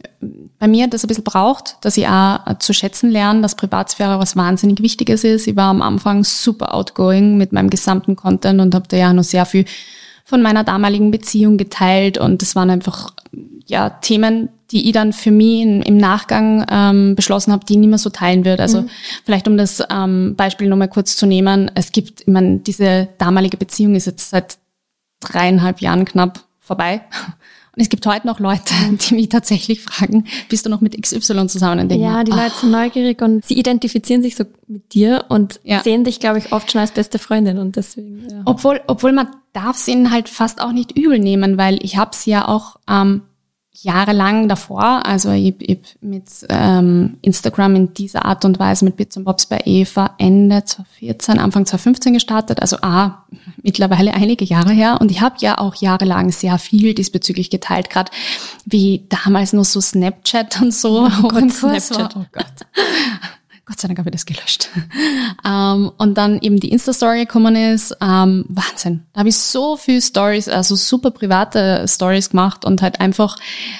bei 0.59 0.69
mir 0.69 0.85
hat 0.85 0.93
das 0.93 1.03
ein 1.03 1.09
bisschen 1.09 1.25
braucht, 1.25 1.77
dass 1.81 1.97
ich 1.97 2.07
auch 2.07 2.47
äh, 2.47 2.59
zu 2.59 2.75
schätzen 2.75 3.11
lerne, 3.11 3.41
dass 3.41 3.55
Privatsphäre 3.55 4.19
was 4.19 4.37
wahnsinnig 4.37 4.83
Wichtiges 4.83 5.25
ist. 5.25 5.47
Ich 5.47 5.57
war 5.57 5.71
am 5.71 5.81
Anfang 5.81 6.25
super 6.25 6.75
outgoing 6.75 7.39
mit 7.39 7.53
meinem 7.53 7.71
gesamten 7.71 8.17
Content 8.17 8.61
und 8.61 8.75
habe 8.75 8.87
da 8.89 8.97
ja 8.99 9.13
noch 9.13 9.25
sehr 9.25 9.47
viel 9.47 9.65
von 10.29 10.43
meiner 10.43 10.63
damaligen 10.63 11.11
Beziehung 11.11 11.57
geteilt 11.57 12.19
und 12.19 12.43
das 12.43 12.55
waren 12.55 12.69
einfach 12.69 13.15
ja 13.65 13.89
Themen, 13.89 14.51
die 14.71 14.87
ich 14.87 14.93
dann 14.93 15.15
für 15.15 15.31
mich 15.31 15.63
in, 15.63 15.81
im 15.81 15.97
Nachgang 15.97 16.67
ähm, 16.71 17.15
beschlossen 17.15 17.51
habe, 17.51 17.65
die 17.65 17.73
ich 17.73 17.79
nicht 17.79 17.89
mehr 17.89 17.97
so 17.97 18.11
teilen 18.11 18.45
würde. 18.45 18.63
Also 18.63 18.85
vielleicht 19.25 19.49
um 19.49 19.57
das 19.57 19.83
ähm, 19.91 20.35
Beispiel 20.37 20.69
nochmal 20.69 20.89
kurz 20.89 21.17
zu 21.17 21.25
nehmen, 21.25 21.71
es 21.75 21.93
gibt, 21.93 22.21
ich 22.21 22.27
meine, 22.27 22.59
diese 22.59 23.09
damalige 23.17 23.57
Beziehung 23.57 23.95
ist 23.95 24.05
jetzt 24.05 24.29
seit 24.29 24.59
dreieinhalb 25.21 25.81
Jahren 25.81 26.05
knapp 26.05 26.41
vorbei. 26.61 27.01
Es 27.81 27.89
gibt 27.89 28.07
heute 28.07 28.27
noch 28.27 28.41
Leute, 28.41 28.75
die 29.09 29.15
mich 29.15 29.29
tatsächlich 29.29 29.81
fragen, 29.83 30.25
bist 30.49 30.67
du 30.67 30.71
noch 30.71 30.81
mit 30.81 31.01
XY 31.01 31.47
zusammen? 31.47 31.81
Und 31.81 31.93
Ja, 31.97 32.25
die 32.25 32.33
ah, 32.33 32.45
Leute 32.45 32.55
sind 32.61 32.71
neugierig 32.73 33.23
und 33.23 33.45
sie 33.45 33.55
identifizieren 33.59 34.23
sich 34.23 34.37
so 34.37 34.45
mit 34.67 34.93
dir 34.95 35.25
und 35.29 35.61
Ja. 35.63 35.81
sehen 35.83 36.05
dich, 36.05 36.21
glaube 36.21 36.39
ich, 36.39 36.53
oft 36.53 36.71
schon 36.73 36.81
als 36.81 36.91
beste 36.91 37.19
Freundin 37.19 37.59
und 37.59 37.77
deswegen. 37.77 38.29
Ja. 38.29 38.43
Obwohl, 38.45 38.81
obwohl 38.87 39.13
man 39.13 39.29
darf 39.53 39.77
es 39.77 39.89
ihnen 39.89 40.11
halt 40.11 40.29
fast 40.29 40.61
auch 40.61 40.73
nicht 40.73 40.97
übel 40.99 41.19
nehmen, 41.19 41.57
weil 41.57 41.83
ich 41.85 41.97
habe 41.97 42.11
es 42.13 42.27
ja 42.27 42.47
auch 42.49 42.77
ähm, 42.89 43.23
jahrelang 43.83 44.49
davor, 44.49 45.07
also 45.07 45.31
ich, 45.31 45.55
ich 45.61 45.97
mit 46.01 46.25
ähm, 46.49 47.19
Instagram 47.23 47.77
in 47.77 47.95
dieser 47.95 48.25
Art 48.25 48.45
und 48.45 48.59
Weise 48.59 48.85
mit 48.85 48.97
Bits 48.97 49.17
und 49.17 49.25
Bobs 49.25 49.47
bei 49.47 49.61
Eva 49.65 50.15
Ende 50.19 50.65
2014, 50.65 51.39
Anfang 51.39 51.67
2015 51.67 52.13
gestartet, 52.15 52.61
also 52.61 52.79
ah, 52.83 53.25
mittlerweile 53.63 54.15
einige 54.15 54.45
Jahre 54.45 54.73
her 54.73 54.99
und 55.01 55.11
ich 55.11 55.21
habe 55.21 55.37
ja 55.39 55.59
auch 55.59 55.77
jahrelang 55.77 56.33
sehr 56.33 56.59
viel 56.59 56.95
diesbezüglich 56.95 57.51
geteilt, 57.51 57.91
gerade 57.91 58.11
wie 58.65 59.07
damals 59.09 59.53
nur 59.53 59.65
so 59.65 59.81
Snapchat 59.81 60.61
und 60.61 60.75
so. 60.75 61.09
Oh 61.23 61.29
Gott, 61.29 61.53
Snapchat. 61.53 62.17
war. 62.17 62.23
Oh 62.23 62.27
Gott. 62.33 62.45
Gott 63.69 63.81
sei 63.81 63.89
Dank 63.89 63.99
habe 63.99 64.09
ich 64.09 64.15
das 64.15 64.25
gelöscht. 64.25 64.71
ähm, 65.47 65.93
und 65.99 66.15
dann 66.17 66.41
eben 66.41 66.59
die 66.59 66.71
Insta-Story 66.71 67.27
gekommen 67.27 67.55
ist, 67.55 67.95
ähm, 68.01 68.47
Wahnsinn. 68.49 69.03
Da 69.13 69.21
habe 69.21 69.29
ich 69.29 69.37
so 69.37 69.77
viel 69.77 70.01
Stories, 70.01 70.49
also 70.49 70.75
super 70.75 71.11
private 71.11 71.85
Stories 71.87 72.31
gemacht 72.31 72.65
und 72.65 72.81
halt 72.81 72.99
einfach 73.01 73.37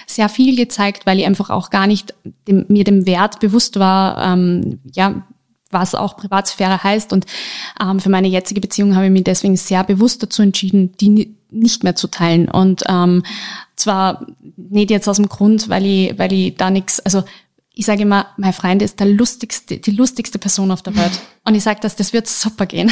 sehr 0.07 0.29
viel 0.29 0.57
gezeigt, 0.57 1.07
weil 1.07 1.19
ich 1.19 1.25
einfach 1.25 1.49
auch 1.49 1.71
gar 1.71 1.87
nicht 1.87 2.15
dem, 2.47 2.67
mir 2.69 2.85
dem 2.85 3.07
Wert 3.07 3.41
bewusst 3.41 3.79
war, 3.79 4.23
ähm, 4.23 4.79
ja, 4.93 5.23
was 5.71 5.95
auch 5.95 6.19
Privatsphäre 6.19 6.85
heißt. 6.85 7.15
Und 7.15 7.25
ähm, 7.81 7.99
für 7.99 8.11
meine 8.11 8.29
jetzige 8.29 8.61
Beziehung 8.61 8.95
habe 8.95 9.07
ich 9.07 9.13
mich 9.13 9.25
deswegen 9.25 9.57
sehr 9.57 9.85
bewusst 9.85 10.23
dazu 10.23 10.43
entschieden, 10.43 10.93
die 11.01 11.35
nicht 11.51 11.83
mehr 11.83 11.97
zu 11.97 12.09
teilen. 12.09 12.51
Und 12.51 12.85
ähm, 12.89 13.23
zwar 13.75 14.27
nicht 14.57 14.91
jetzt 14.91 15.09
aus 15.09 15.17
dem 15.17 15.31
Grund, 15.31 15.71
weil 15.71 15.87
ich, 15.87 16.19
weil 16.19 16.33
ich 16.35 16.57
da 16.57 16.71
nichts, 16.71 17.01
also 17.01 17.25
ich 17.79 17.87
sage 17.87 18.03
immer, 18.03 18.27
mein 18.37 18.53
Freund 18.53 18.83
ist 18.83 18.99
der 18.99 19.07
lustigste, 19.07 19.79
die 19.79 19.93
lustigste 19.93 20.41
Person 20.41 20.73
auf 20.73 20.83
der 20.83 20.97
Welt. 20.97 21.13
Und 21.45 21.55
ich 21.55 21.63
sage 21.63 21.79
das, 21.81 21.95
das 21.95 22.13
wird 22.13 22.27
super 22.27 22.67
gehen. 22.67 22.91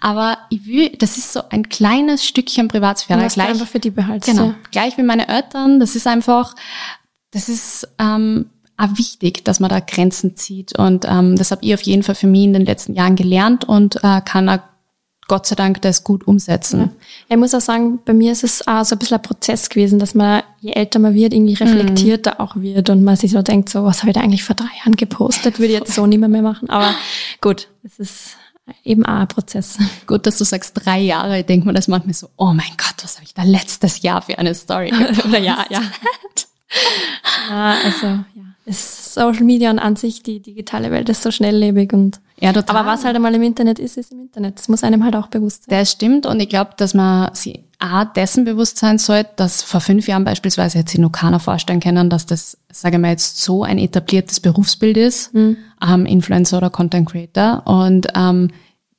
Aber 0.00 0.38
ich 0.50 0.66
will, 0.66 0.90
das 0.98 1.18
ist 1.18 1.32
so 1.32 1.42
ein 1.50 1.68
kleines 1.68 2.26
Stückchen 2.26 2.66
Privatsphäre. 2.66 3.24
gleich, 3.28 3.48
einfach 3.50 3.68
für 3.68 3.78
die 3.78 3.90
behalten. 3.90 4.28
Genau. 4.28 4.54
Gleich 4.72 4.98
wie 4.98 5.04
meine 5.04 5.28
Eltern. 5.28 5.78
Das 5.78 5.94
ist 5.94 6.08
einfach, 6.08 6.56
das 7.30 7.48
ist 7.48 7.86
ähm, 8.00 8.46
auch 8.76 8.98
wichtig, 8.98 9.44
dass 9.44 9.60
man 9.60 9.70
da 9.70 9.78
Grenzen 9.78 10.34
zieht. 10.34 10.76
Und 10.76 11.04
ähm, 11.08 11.36
das 11.36 11.52
habe 11.52 11.64
ich 11.64 11.72
auf 11.72 11.82
jeden 11.82 12.02
Fall 12.02 12.16
für 12.16 12.26
mich 12.26 12.42
in 12.42 12.54
den 12.54 12.64
letzten 12.64 12.94
Jahren 12.94 13.14
gelernt 13.14 13.64
und 13.64 14.02
äh, 14.02 14.20
kann 14.22 14.48
auch 14.48 14.58
Gott 15.32 15.46
sei 15.46 15.54
Dank 15.54 15.80
das 15.80 16.04
gut 16.04 16.26
umsetzen. 16.26 16.78
Ja. 16.78 16.88
Ich 17.30 17.36
muss 17.38 17.54
auch 17.54 17.62
sagen, 17.62 18.00
bei 18.04 18.12
mir 18.12 18.32
ist 18.32 18.44
es 18.44 18.68
auch 18.68 18.84
so 18.84 18.96
ein 18.96 18.98
bisschen 18.98 19.16
ein 19.16 19.22
Prozess 19.22 19.70
gewesen, 19.70 19.98
dass 19.98 20.14
man, 20.14 20.42
je 20.60 20.72
älter 20.72 20.98
man 20.98 21.14
wird, 21.14 21.32
irgendwie 21.32 21.54
reflektierter 21.54 22.32
mhm. 22.32 22.40
auch 22.40 22.56
wird 22.56 22.90
und 22.90 23.02
man 23.02 23.16
sich 23.16 23.30
so 23.30 23.40
denkt, 23.40 23.70
so, 23.70 23.82
was 23.82 24.02
habe 24.02 24.10
ich 24.10 24.14
da 24.14 24.20
eigentlich 24.20 24.44
vor 24.44 24.56
drei 24.56 24.68
Jahren 24.80 24.94
gepostet, 24.94 25.58
würde 25.58 25.72
ich 25.72 25.78
jetzt 25.78 25.94
so 25.94 26.04
nicht 26.04 26.18
mehr, 26.18 26.28
mehr 26.28 26.42
machen. 26.42 26.68
Aber 26.68 26.94
gut, 27.40 27.68
es 27.82 27.98
ist 27.98 28.36
eben 28.84 29.06
auch 29.06 29.20
ein 29.20 29.28
Prozess. 29.28 29.78
Gut, 30.06 30.26
dass 30.26 30.36
du 30.36 30.44
sagst 30.44 30.74
drei 30.84 31.00
Jahre. 31.00 31.38
Ich 31.38 31.46
denke 31.46 31.66
mir 31.66 31.72
das 31.72 31.88
manchmal 31.88 32.12
so, 32.12 32.28
oh 32.36 32.52
mein 32.52 32.76
Gott, 32.76 33.02
was 33.02 33.14
habe 33.14 33.24
ich 33.24 33.32
da 33.32 33.42
letztes 33.42 34.02
Jahr 34.02 34.20
für 34.20 34.38
eine 34.38 34.54
Story 34.54 34.90
gepostet? 34.98 35.24
Oder 35.24 35.38
ja, 35.38 35.64
ja. 35.70 35.80
ja, 37.48 37.76
also 37.86 38.06
ja 38.06 38.51
ist 38.64 39.14
Social 39.14 39.44
Media 39.44 39.70
und 39.70 39.78
an 39.78 39.96
sich 39.96 40.22
die 40.22 40.40
digitale 40.40 40.90
Welt 40.90 41.08
ist 41.08 41.22
so 41.22 41.30
schnelllebig 41.30 41.92
und 41.92 42.20
ja, 42.40 42.52
total. 42.52 42.76
aber 42.76 42.88
was 42.88 43.04
halt 43.04 43.16
einmal 43.16 43.34
im 43.34 43.42
Internet 43.42 43.78
ist, 43.78 43.96
ist 43.96 44.12
im 44.12 44.20
Internet. 44.20 44.58
Das 44.58 44.68
muss 44.68 44.84
einem 44.84 45.04
halt 45.04 45.16
auch 45.16 45.28
bewusst 45.28 45.64
sein. 45.64 45.78
Das 45.78 45.92
stimmt 45.92 46.26
und 46.26 46.40
ich 46.40 46.48
glaube, 46.48 46.72
dass 46.76 46.94
man 46.94 47.34
sich 47.34 47.60
A, 47.78 48.04
dessen 48.04 48.44
bewusst 48.44 48.78
sein 48.78 48.98
sollte, 48.98 49.30
dass 49.36 49.62
vor 49.62 49.80
fünf 49.80 50.06
Jahren 50.06 50.24
beispielsweise 50.24 50.78
hätte 50.78 50.92
sich 50.92 51.00
noch 51.00 51.10
keiner 51.10 51.40
vorstellen 51.40 51.80
können, 51.80 52.08
dass 52.08 52.26
das, 52.26 52.56
sage 52.70 52.96
ich 52.96 53.02
mal 53.02 53.10
jetzt, 53.10 53.42
so 53.42 53.64
ein 53.64 53.78
etabliertes 53.78 54.38
Berufsbild 54.38 54.96
ist, 54.96 55.34
mhm. 55.34 55.56
ähm, 55.84 56.06
Influencer 56.06 56.58
oder 56.58 56.70
Content 56.70 57.08
Creator 57.10 57.62
und 57.66 58.06
ähm, 58.14 58.50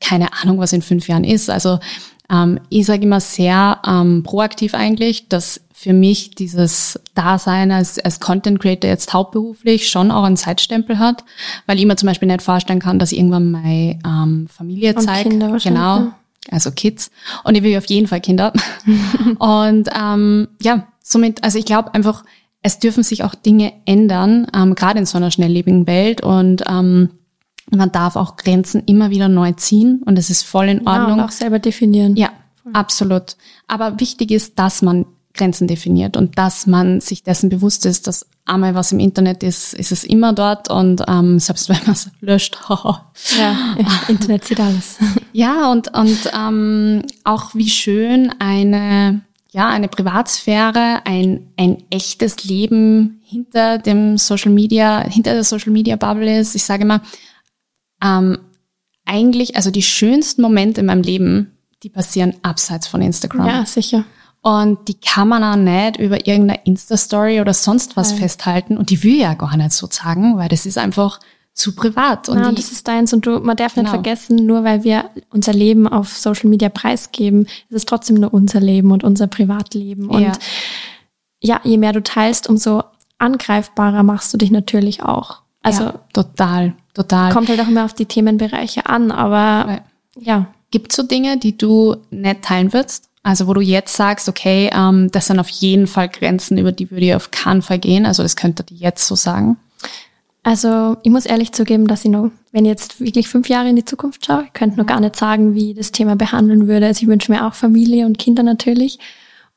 keine 0.01 0.33
Ahnung, 0.33 0.59
was 0.59 0.73
in 0.73 0.81
fünf 0.81 1.07
Jahren 1.07 1.23
ist. 1.23 1.49
Also 1.49 1.79
ähm, 2.31 2.59
ich 2.69 2.85
sage 2.85 3.03
immer 3.03 3.19
sehr 3.19 3.79
ähm, 3.85 4.23
proaktiv 4.23 4.73
eigentlich, 4.73 5.27
dass 5.29 5.61
für 5.83 5.93
mich 5.93 6.31
dieses 6.31 6.99
Dasein 7.13 7.71
als, 7.71 7.99
als 7.99 8.21
Content 8.21 8.61
Creator 8.61 8.89
jetzt 8.89 9.13
hauptberuflich 9.13 9.89
schon 9.89 10.11
auch 10.11 10.23
einen 10.23 10.37
Zeitstempel 10.37 10.97
hat, 10.97 11.25
weil 11.65 11.77
ich 11.77 11.85
mir 11.85 11.97
zum 11.97 12.07
Beispiel 12.07 12.29
nicht 12.29 12.41
vorstellen 12.41 12.79
kann, 12.79 12.99
dass 12.99 13.11
ich 13.11 13.17
irgendwann 13.17 13.51
meine 13.51 13.99
ähm, 14.05 14.47
Familie 14.49 14.95
zeige. 14.95 15.29
Kinder 15.29 15.57
genau, 15.61 16.13
also 16.49 16.71
Kids. 16.71 17.11
Und 17.43 17.55
ich 17.55 17.63
will 17.63 17.77
auf 17.77 17.85
jeden 17.85 18.07
Fall 18.07 18.21
Kinder. 18.21 18.53
und 19.39 19.89
ähm, 19.93 20.47
ja, 20.61 20.87
somit, 21.01 21.43
also 21.43 21.59
ich 21.59 21.65
glaube 21.65 21.93
einfach, 21.93 22.23
es 22.61 22.79
dürfen 22.79 23.03
sich 23.03 23.25
auch 23.25 23.35
Dinge 23.35 23.73
ändern, 23.85 24.47
ähm, 24.55 24.75
gerade 24.75 24.99
in 24.99 25.05
so 25.05 25.17
einer 25.17 25.31
schnelllebigen 25.31 25.85
Welt 25.85 26.21
und 26.21 26.63
ähm, 26.69 27.09
man 27.71 27.91
darf 27.91 28.15
auch 28.15 28.35
Grenzen 28.35 28.83
immer 28.85 29.09
wieder 29.09 29.27
neu 29.27 29.53
ziehen 29.53 30.01
und 30.05 30.19
es 30.19 30.29
ist 30.29 30.43
voll 30.43 30.69
in 30.69 30.87
Ordnung. 30.87 31.07
Ja, 31.07 31.13
und 31.13 31.19
auch 31.21 31.31
selber 31.31 31.59
definieren. 31.59 32.15
Ja, 32.15 32.29
absolut. 32.73 33.35
Aber 33.67 33.99
wichtig 33.99 34.31
ist, 34.31 34.59
dass 34.59 34.81
man 34.81 35.05
Grenzen 35.33 35.67
definiert 35.67 36.15
und 36.15 36.37
dass 36.37 36.67
man 36.67 37.01
sich 37.01 37.23
dessen 37.23 37.49
bewusst 37.49 37.85
ist, 37.85 38.07
dass 38.07 38.27
einmal 38.45 38.75
was 38.75 38.91
im 38.91 38.99
Internet 38.99 39.41
ist, 39.41 39.73
ist 39.73 39.91
es 39.91 40.03
immer 40.03 40.33
dort 40.33 40.69
und 40.69 41.01
ähm, 41.07 41.39
selbst 41.39 41.69
wenn 41.69 41.79
man 41.85 41.93
es 41.93 42.09
löscht, 42.21 42.57
ja, 42.69 43.75
Internet 44.07 44.45
sieht 44.45 44.59
alles. 44.59 44.97
Ja, 45.35 45.71
und, 45.71 45.91
und 45.97 46.31
ähm, 46.39 47.01
auch 47.23 47.55
wie 47.55 47.67
schön 47.67 48.31
eine, 48.37 49.21
ja, 49.51 49.67
eine 49.67 49.87
Privatsphäre, 49.87 51.01
ein, 51.05 51.47
ein 51.57 51.81
echtes 51.89 52.43
Leben 52.43 53.19
hinter 53.23 53.79
dem 53.79 54.19
Social 54.19 54.51
Media, 54.51 55.03
hinter 55.09 55.33
der 55.33 55.43
Social 55.43 55.71
Media 55.71 55.95
Bubble 55.95 56.39
ist. 56.39 56.53
Ich 56.53 56.63
sage 56.63 56.83
immer, 56.83 57.01
ähm, 58.03 58.39
eigentlich, 59.05 59.55
also 59.55 59.71
die 59.71 59.81
schönsten 59.81 60.41
Momente 60.41 60.81
in 60.81 60.87
meinem 60.87 61.03
Leben, 61.03 61.57
die 61.83 61.89
passieren 61.89 62.35
abseits 62.41 62.87
von 62.87 63.01
Instagram. 63.01 63.47
Ja, 63.47 63.65
sicher. 63.65 64.05
Und 64.41 64.89
die 64.89 64.95
kann 64.95 65.29
man 65.29 65.43
auch 65.43 65.55
nicht 65.55 65.97
über 65.97 66.27
irgendeine 66.27 66.59
Insta-Story 66.65 67.39
oder 67.39 67.53
sonst 67.53 67.95
was 67.95 68.11
Nein. 68.11 68.19
festhalten. 68.19 68.77
Und 68.77 68.89
die 68.89 69.01
will 69.03 69.15
ja 69.15 69.35
gar 69.35 69.55
nicht 69.55 69.71
so 69.71 69.87
sagen, 69.89 70.37
weil 70.37 70.49
das 70.49 70.65
ist 70.65 70.77
einfach 70.77 71.19
zu 71.53 71.75
privat. 71.75 72.27
Und 72.27 72.39
ja, 72.39 72.51
das 72.51 72.71
ist 72.71 72.87
deins. 72.87 73.13
Und 73.13 73.25
du, 73.25 73.39
man 73.39 73.55
darf 73.55 73.77
nicht 73.77 73.85
genau. 73.85 73.91
vergessen, 73.91 74.45
nur 74.45 74.65
weil 74.65 74.83
wir 74.83 75.09
unser 75.29 75.53
Leben 75.53 75.87
auf 75.87 76.17
Social 76.17 76.49
Media 76.49 76.67
preisgeben, 76.67 77.43
ist 77.45 77.71
es 77.71 77.85
trotzdem 77.85 78.17
nur 78.17 78.33
unser 78.33 78.59
Leben 78.59 78.91
und 78.91 79.05
unser 79.05 79.27
Privatleben. 79.27 80.09
Und 80.09 80.21
ja, 80.21 80.33
ja 81.41 81.61
je 81.63 81.77
mehr 81.77 81.93
du 81.93 82.03
teilst, 82.03 82.49
umso 82.49 82.83
angreifbarer 83.19 84.03
machst 84.03 84.33
du 84.33 84.37
dich 84.37 84.51
natürlich 84.51 85.03
auch. 85.03 85.41
Also 85.61 85.83
ja, 85.83 85.99
total, 86.11 86.75
total. 86.93 87.31
Kommt 87.31 87.49
halt 87.49 87.59
auch 87.59 87.67
immer 87.67 87.85
auf 87.85 87.93
die 87.93 88.05
Themenbereiche 88.05 88.85
an, 88.85 89.11
aber 89.11 89.81
ja. 90.19 90.47
Gibt 90.71 90.91
es 90.91 90.95
so 90.95 91.03
Dinge, 91.03 91.37
die 91.37 91.55
du 91.55 91.97
nicht 92.09 92.41
teilen 92.41 92.73
würdest? 92.73 93.09
Also 93.21 93.47
wo 93.47 93.53
du 93.53 93.61
jetzt 93.61 93.95
sagst, 93.95 94.27
okay, 94.27 94.71
ähm, 94.73 95.11
das 95.11 95.27
sind 95.27 95.39
auf 95.39 95.47
jeden 95.47 95.85
Fall 95.85 96.09
Grenzen, 96.09 96.57
über 96.57 96.71
die 96.71 96.89
würde 96.89 97.05
ich 97.05 97.15
auf 97.15 97.29
keinen 97.29 97.61
Fall 97.61 97.77
gehen. 97.77 98.07
Also 98.07 98.23
das 98.23 98.35
könnte 98.35 98.63
die 98.63 98.77
jetzt 98.77 99.05
so 99.05 99.13
sagen. 99.15 99.57
Also 100.41 100.97
ich 101.03 101.11
muss 101.11 101.25
ehrlich 101.25 101.53
zugeben, 101.53 101.87
dass 101.87 102.03
ich 102.03 102.11
noch, 102.11 102.31
wenn 102.51 102.65
ich 102.65 102.69
jetzt 102.69 102.99
wirklich 102.99 103.29
fünf 103.29 103.47
Jahre 103.47 103.69
in 103.69 103.77
die 103.77 103.85
Zukunft 103.85 104.25
schaue, 104.25 104.43
ich 104.45 104.53
könnte 104.53 104.77
noch 104.77 104.85
gar 104.85 104.99
nicht 104.99 105.15
sagen, 105.15 105.53
wie 105.53 105.71
ich 105.71 105.77
das 105.77 105.93
Thema 105.93 106.15
behandeln 106.17 106.67
würde. 106.67 106.87
Also 106.87 107.03
ich 107.03 107.07
wünsche 107.07 107.31
mir 107.31 107.47
auch 107.47 107.53
Familie 107.53 108.05
und 108.05 108.17
Kinder 108.17 108.43
natürlich. 108.43 108.99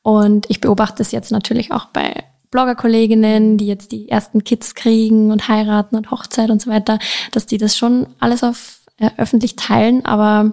Und 0.02 0.46
ich 0.48 0.60
beobachte 0.60 1.02
es 1.02 1.10
jetzt 1.10 1.32
natürlich 1.32 1.72
auch 1.72 1.86
bei 1.86 2.24
Bloggerkolleginnen, 2.56 3.58
die 3.58 3.66
jetzt 3.66 3.92
die 3.92 4.08
ersten 4.08 4.42
Kids 4.42 4.74
kriegen 4.74 5.30
und 5.30 5.46
heiraten 5.46 5.94
und 5.94 6.10
Hochzeit 6.10 6.48
und 6.48 6.62
so 6.62 6.70
weiter, 6.70 6.98
dass 7.32 7.44
die 7.44 7.58
das 7.58 7.76
schon 7.76 8.06
alles 8.18 8.42
auf 8.42 8.80
äh, 8.96 9.10
öffentlich 9.18 9.56
teilen. 9.56 10.06
Aber 10.06 10.52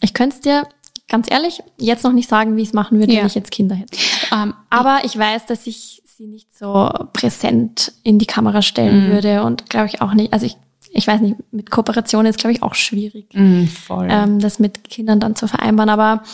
ich 0.00 0.14
könnte 0.14 0.34
es 0.34 0.40
dir 0.40 0.66
ganz 1.08 1.30
ehrlich 1.30 1.62
jetzt 1.78 2.02
noch 2.02 2.12
nicht 2.12 2.28
sagen, 2.28 2.56
wie 2.56 2.62
ich 2.62 2.68
es 2.68 2.74
machen 2.74 2.98
würde, 2.98 3.12
ja. 3.12 3.20
wenn 3.20 3.28
ich 3.28 3.36
jetzt 3.36 3.52
Kinder 3.52 3.76
hätte. 3.76 3.96
Ähm, 4.32 4.54
Aber 4.68 5.02
ich 5.04 5.16
weiß, 5.16 5.46
dass 5.46 5.68
ich 5.68 6.02
sie 6.04 6.26
nicht 6.26 6.56
so 6.58 6.90
präsent 7.12 7.92
in 8.02 8.18
die 8.18 8.26
Kamera 8.26 8.60
stellen 8.60 9.08
mm. 9.08 9.12
würde 9.12 9.44
und 9.44 9.70
glaube 9.70 9.86
ich 9.86 10.00
auch 10.02 10.12
nicht, 10.12 10.32
also 10.32 10.46
ich, 10.46 10.56
ich 10.90 11.06
weiß 11.06 11.20
nicht, 11.20 11.36
mit 11.52 11.70
Kooperation 11.70 12.26
ist 12.26 12.38
glaube 12.38 12.52
ich 12.52 12.64
auch 12.64 12.74
schwierig, 12.74 13.28
mm. 13.32 13.66
Ähm, 14.08 14.40
das 14.40 14.58
mit 14.58 14.90
Kindern 14.90 15.20
dann 15.20 15.36
zu 15.36 15.46
vereinbaren. 15.46 15.90
Aber 15.90 16.24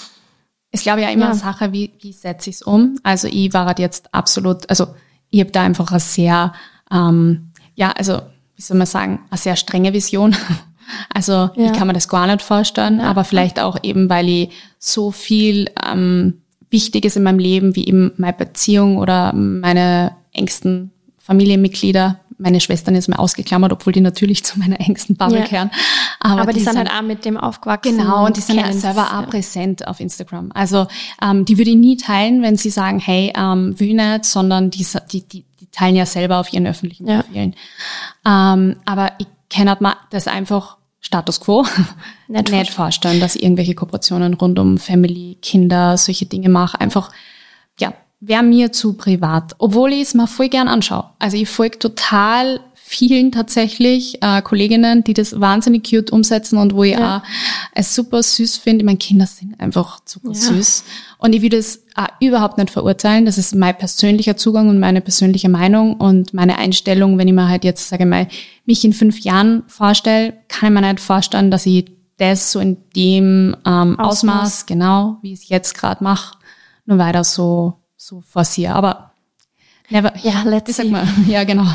ich 0.71 0.83
glaube 0.83 1.03
ja 1.03 1.11
immer 1.11 1.25
ja. 1.25 1.31
eine 1.31 1.39
Sache, 1.39 1.73
wie, 1.73 1.93
wie 2.01 2.13
setze 2.13 2.49
ich 2.49 2.57
es 2.57 2.63
um? 2.63 2.99
Also 3.03 3.29
ich 3.29 3.53
war 3.53 3.67
halt 3.67 3.79
jetzt 3.79 4.15
absolut, 4.15 4.71
also 4.71 4.87
ich 5.31 5.41
habe 5.41 5.51
da 5.51 5.63
einfach 5.63 5.91
eine 5.91 6.01
sehr, 6.01 6.53
ähm, 6.93 7.53
ja, 7.75 7.91
also 7.93 8.21
wie 8.57 8.63
soll 8.63 8.77
man 8.77 8.87
sagen, 8.87 9.21
eine 9.31 9.39
sehr 9.39 9.57
strenge 9.57 9.93
Vision 9.93 10.37
also 11.13 11.33
ja. 11.33 11.51
ich 11.57 11.73
kann 11.73 11.87
mir 11.87 11.93
das 11.93 12.09
gar 12.09 12.27
nicht 12.27 12.43
vorstellen, 12.43 12.99
ja. 12.99 13.05
aber 13.05 13.25
vielleicht 13.25 13.61
auch 13.61 13.79
eben, 13.83 14.09
weil 14.09 14.29
ich 14.29 14.51
so 14.79 15.11
viel 15.11 15.71
ähm, 15.87 16.43
Wichtiges 16.71 17.17
in 17.17 17.23
meinem 17.23 17.39
Leben, 17.39 17.75
wie 17.77 17.87
eben 17.87 18.13
meine 18.17 18.33
Beziehung 18.33 18.99
oder 18.99 19.33
meine 19.33 20.17
engsten 20.33 20.93
Familienmitglieder, 21.19 22.21
meine 22.41 22.61
Schwestern 22.61 22.95
ist 22.95 23.09
mir 23.09 23.19
ausgeklammert, 23.19 23.73
obwohl 23.73 23.93
die 23.93 24.01
natürlich 24.01 24.45
zu 24.45 24.59
meiner 24.59 24.81
engsten 24.81 25.17
Bubble 25.17 25.41
ja. 25.41 25.45
kehren. 25.45 25.71
Aber, 26.19 26.43
aber 26.43 26.53
die, 26.53 26.59
die, 26.59 26.65
sind 26.65 26.77
halt 26.77 26.91
auch 26.91 27.03
mit 27.03 27.25
dem 27.25 27.37
aufgewachsen. 27.37 27.99
Genau, 27.99 28.27
und 28.27 28.37
die 28.37 28.41
sind 28.41 28.57
ja 28.57 28.73
selber 28.73 29.09
auch 29.09 29.23
ja. 29.23 29.27
präsent 29.27 29.87
auf 29.87 30.01
Instagram. 30.01 30.51
Also 30.55 30.87
ähm, 31.23 31.45
die 31.45 31.59
würde 31.59 31.71
ich 31.71 31.77
nie 31.77 31.97
teilen, 31.97 32.43
wenn 32.43 32.57
sie 32.57 32.71
sagen, 32.71 32.99
hey, 32.99 33.33
ähm, 33.37 33.79
will 33.79 33.95
nicht, 33.95 34.25
sondern 34.25 34.71
die, 34.71 34.87
die, 35.13 35.23
die, 35.23 35.45
die 35.61 35.67
teilen 35.71 35.97
ja 35.97 36.07
selber 36.07 36.39
auf 36.39 36.53
ihren 36.53 36.67
öffentlichen 36.67 37.07
Profilen. 37.07 37.55
Ja. 38.25 38.55
Ähm, 38.55 38.77
aber 38.87 39.13
ich 39.19 39.27
kenne 39.49 39.77
das 40.11 40.27
einfach 40.27 40.79
Status 41.01 41.41
quo 41.41 41.65
nicht, 42.29 42.51
nicht 42.51 42.73
vorstellen, 42.73 43.21
dass 43.21 43.37
ich 43.37 43.43
irgendwelche 43.43 43.75
Kooperationen 43.75 44.35
rund 44.35 44.59
um 44.59 44.79
Family, 44.79 45.39
Kinder, 45.43 45.97
solche 45.97 46.27
Dinge 46.27 46.49
mache. 46.49 46.81
Einfach, 46.81 47.11
ja, 47.11 47.17
wäre 48.21 48.43
mir 48.43 48.73
zu 48.73 48.95
privat. 48.95 49.55
Obwohl 49.59 49.93
ich 49.93 50.03
es 50.03 50.15
mir 50.15 50.27
voll 50.27 50.49
gern 50.49 50.69
anschaue. 50.69 51.11
Also 51.19 51.37
ich 51.37 51.49
folge 51.49 51.79
total 51.79 52.61
vielen 52.91 53.31
tatsächlich 53.31 54.21
äh, 54.21 54.43
Kolleginnen, 54.43 55.05
die 55.05 55.15
das 55.15 55.41
wahnsinnig 55.41 55.89
cute 55.89 56.11
umsetzen 56.11 56.59
und 56.59 56.75
wo 56.75 56.83
ich 56.83 56.95
ja. 56.95 57.19
auch 57.19 57.23
es 57.73 57.95
super 57.95 58.21
süß 58.21 58.57
finde. 58.57 58.85
Meine 58.85 58.99
Kinder 58.99 59.27
sind 59.27 59.59
einfach 59.61 60.01
super 60.05 60.35
süß. 60.35 60.83
Und 61.19 61.33
ich 61.33 61.41
will 61.41 61.51
das 61.51 61.85
auch 61.95 62.09
überhaupt 62.21 62.59
nicht 62.59 62.71
verurteilen. 62.71 63.27
Das 63.27 63.39
ist 63.39 63.55
mein 63.55 63.79
persönlicher 63.79 64.37
Zugang 64.37 64.69
und 64.69 64.81
meine 64.81 65.01
persönliche 65.01 65.49
Meinung 65.49 65.95
und 65.99 66.35
meine 66.35 66.59
Einstellung. 66.59 67.17
Wenn 67.17 67.29
ich 67.29 67.35
mir 67.35 67.49
halt 67.49 67.65
jetzt, 67.65 67.89
sage 67.89 68.03
ich 68.03 68.11
mal, 68.11 68.27
mich 68.67 68.85
in 68.85 68.93
fünf 68.93 69.21
Jahren 69.21 69.63
vorstelle, 69.69 70.35
kann 70.49 70.75
ich 70.75 70.81
mir 70.81 70.87
nicht 70.87 71.01
vorstellen, 71.01 71.53
dass 71.53 71.67
ich 71.67 71.93
das 72.17 72.51
so 72.51 72.59
in 72.59 72.77
dem 72.97 73.57
ähm, 73.65 74.01
Ausmaß, 74.01 74.09
Ausmaß 74.09 74.67
genau, 74.67 75.19
wie 75.23 75.33
ich 75.33 75.43
es 75.43 75.49
jetzt 75.49 75.79
gerade 75.79 76.03
mache, 76.03 76.37
nur 76.87 76.99
weiter 76.99 77.23
so, 77.23 77.80
so 78.01 78.23
forciere. 78.23 78.75
Aber 78.75 79.13
never, 79.91 80.13
ja, 80.23 80.43
let's 80.45 80.77
sag 80.77 80.89
mal, 80.89 81.07
ja, 81.29 81.45
genau. 81.45 81.67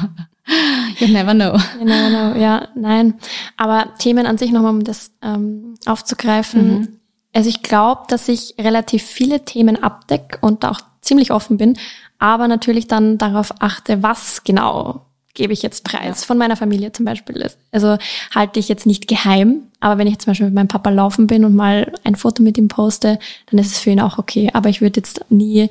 You 1.00 1.08
never 1.08 1.34
know. 1.34 1.58
You 1.80 1.86
never 1.86 2.10
know, 2.10 2.40
ja, 2.40 2.68
nein. 2.76 3.16
Aber 3.58 3.94
Themen 4.00 4.26
an 4.26 4.38
sich 4.38 4.52
nochmal, 4.52 4.72
um 4.72 4.84
das 4.84 5.12
ähm, 5.22 5.76
aufzugreifen. 5.86 6.80
Mhm. 6.80 7.00
Also 7.34 7.50
ich 7.50 7.62
glaube, 7.64 8.04
dass 8.08 8.28
ich 8.28 8.56
relativ 8.60 9.04
viele 9.04 9.46
Themen 9.46 9.82
abdecke 9.82 10.38
und 10.42 10.66
auch 10.66 10.80
ziemlich 11.02 11.32
offen 11.32 11.58
bin, 11.58 11.78
aber 12.18 12.48
natürlich 12.48 12.88
dann 12.88 13.18
darauf 13.18 13.54
achte, 13.62 14.02
was 14.02 14.44
genau 14.44 15.06
gebe 15.34 15.52
ich 15.54 15.62
jetzt 15.62 15.84
preis. 15.84 16.22
Ja. 16.22 16.28
Von 16.28 16.38
meiner 16.38 16.56
Familie 16.56 16.94
zum 16.94 17.06
Beispiel. 17.06 17.52
Also 17.72 17.98
halte 18.34 18.60
ich 18.60 18.70
jetzt 18.70 18.86
nicht 18.86 19.08
geheim, 19.08 19.64
aber 19.82 19.98
wenn 19.98 20.08
ich 20.08 20.18
zum 20.20 20.32
Beispiel 20.32 20.48
mit 20.48 20.56
meinem 20.56 20.70
Papa 20.70 20.90
laufen 20.90 21.28
bin 21.28 21.44
und 21.44 21.56
mal 21.56 21.92
ein 22.06 22.16
Foto 22.16 22.42
mit 22.42 22.58
ihm 22.58 22.70
poste, 22.70 23.20
dann 23.48 23.60
ist 23.60 23.74
es 23.74 23.80
für 23.80 23.90
ihn 23.90 24.00
auch 24.00 24.18
okay. 24.18 24.50
Aber 24.54 24.70
ich 24.70 24.82
würde 24.82 25.00
jetzt 25.00 25.26
nie 25.30 25.70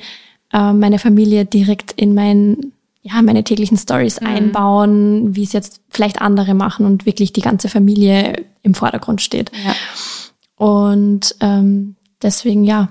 äh, 0.55 0.73
meine 0.73 0.99
Familie 0.99 1.45
direkt 1.45 1.93
in 1.93 2.15
mein 2.15 2.73
ja, 3.07 3.21
meine 3.21 3.45
täglichen 3.45 3.77
Stories 3.77 4.23
mhm. 4.23 4.27
einbauen, 4.27 5.37
wie 5.37 5.43
es 5.43 5.53
jetzt 5.53 5.83
vielleicht 5.91 6.23
andere 6.23 6.55
machen 6.55 6.87
und 6.87 7.05
wirklich 7.05 7.35
die 7.35 7.43
ganze 7.43 7.69
Familie 7.69 8.47
im 8.63 8.73
Vordergrund 8.73 9.21
steht. 9.21 9.53
Ja. 9.63 9.75
Und 10.57 11.37
ähm, 11.41 11.97
deswegen 12.23 12.65
ja. 12.65 12.89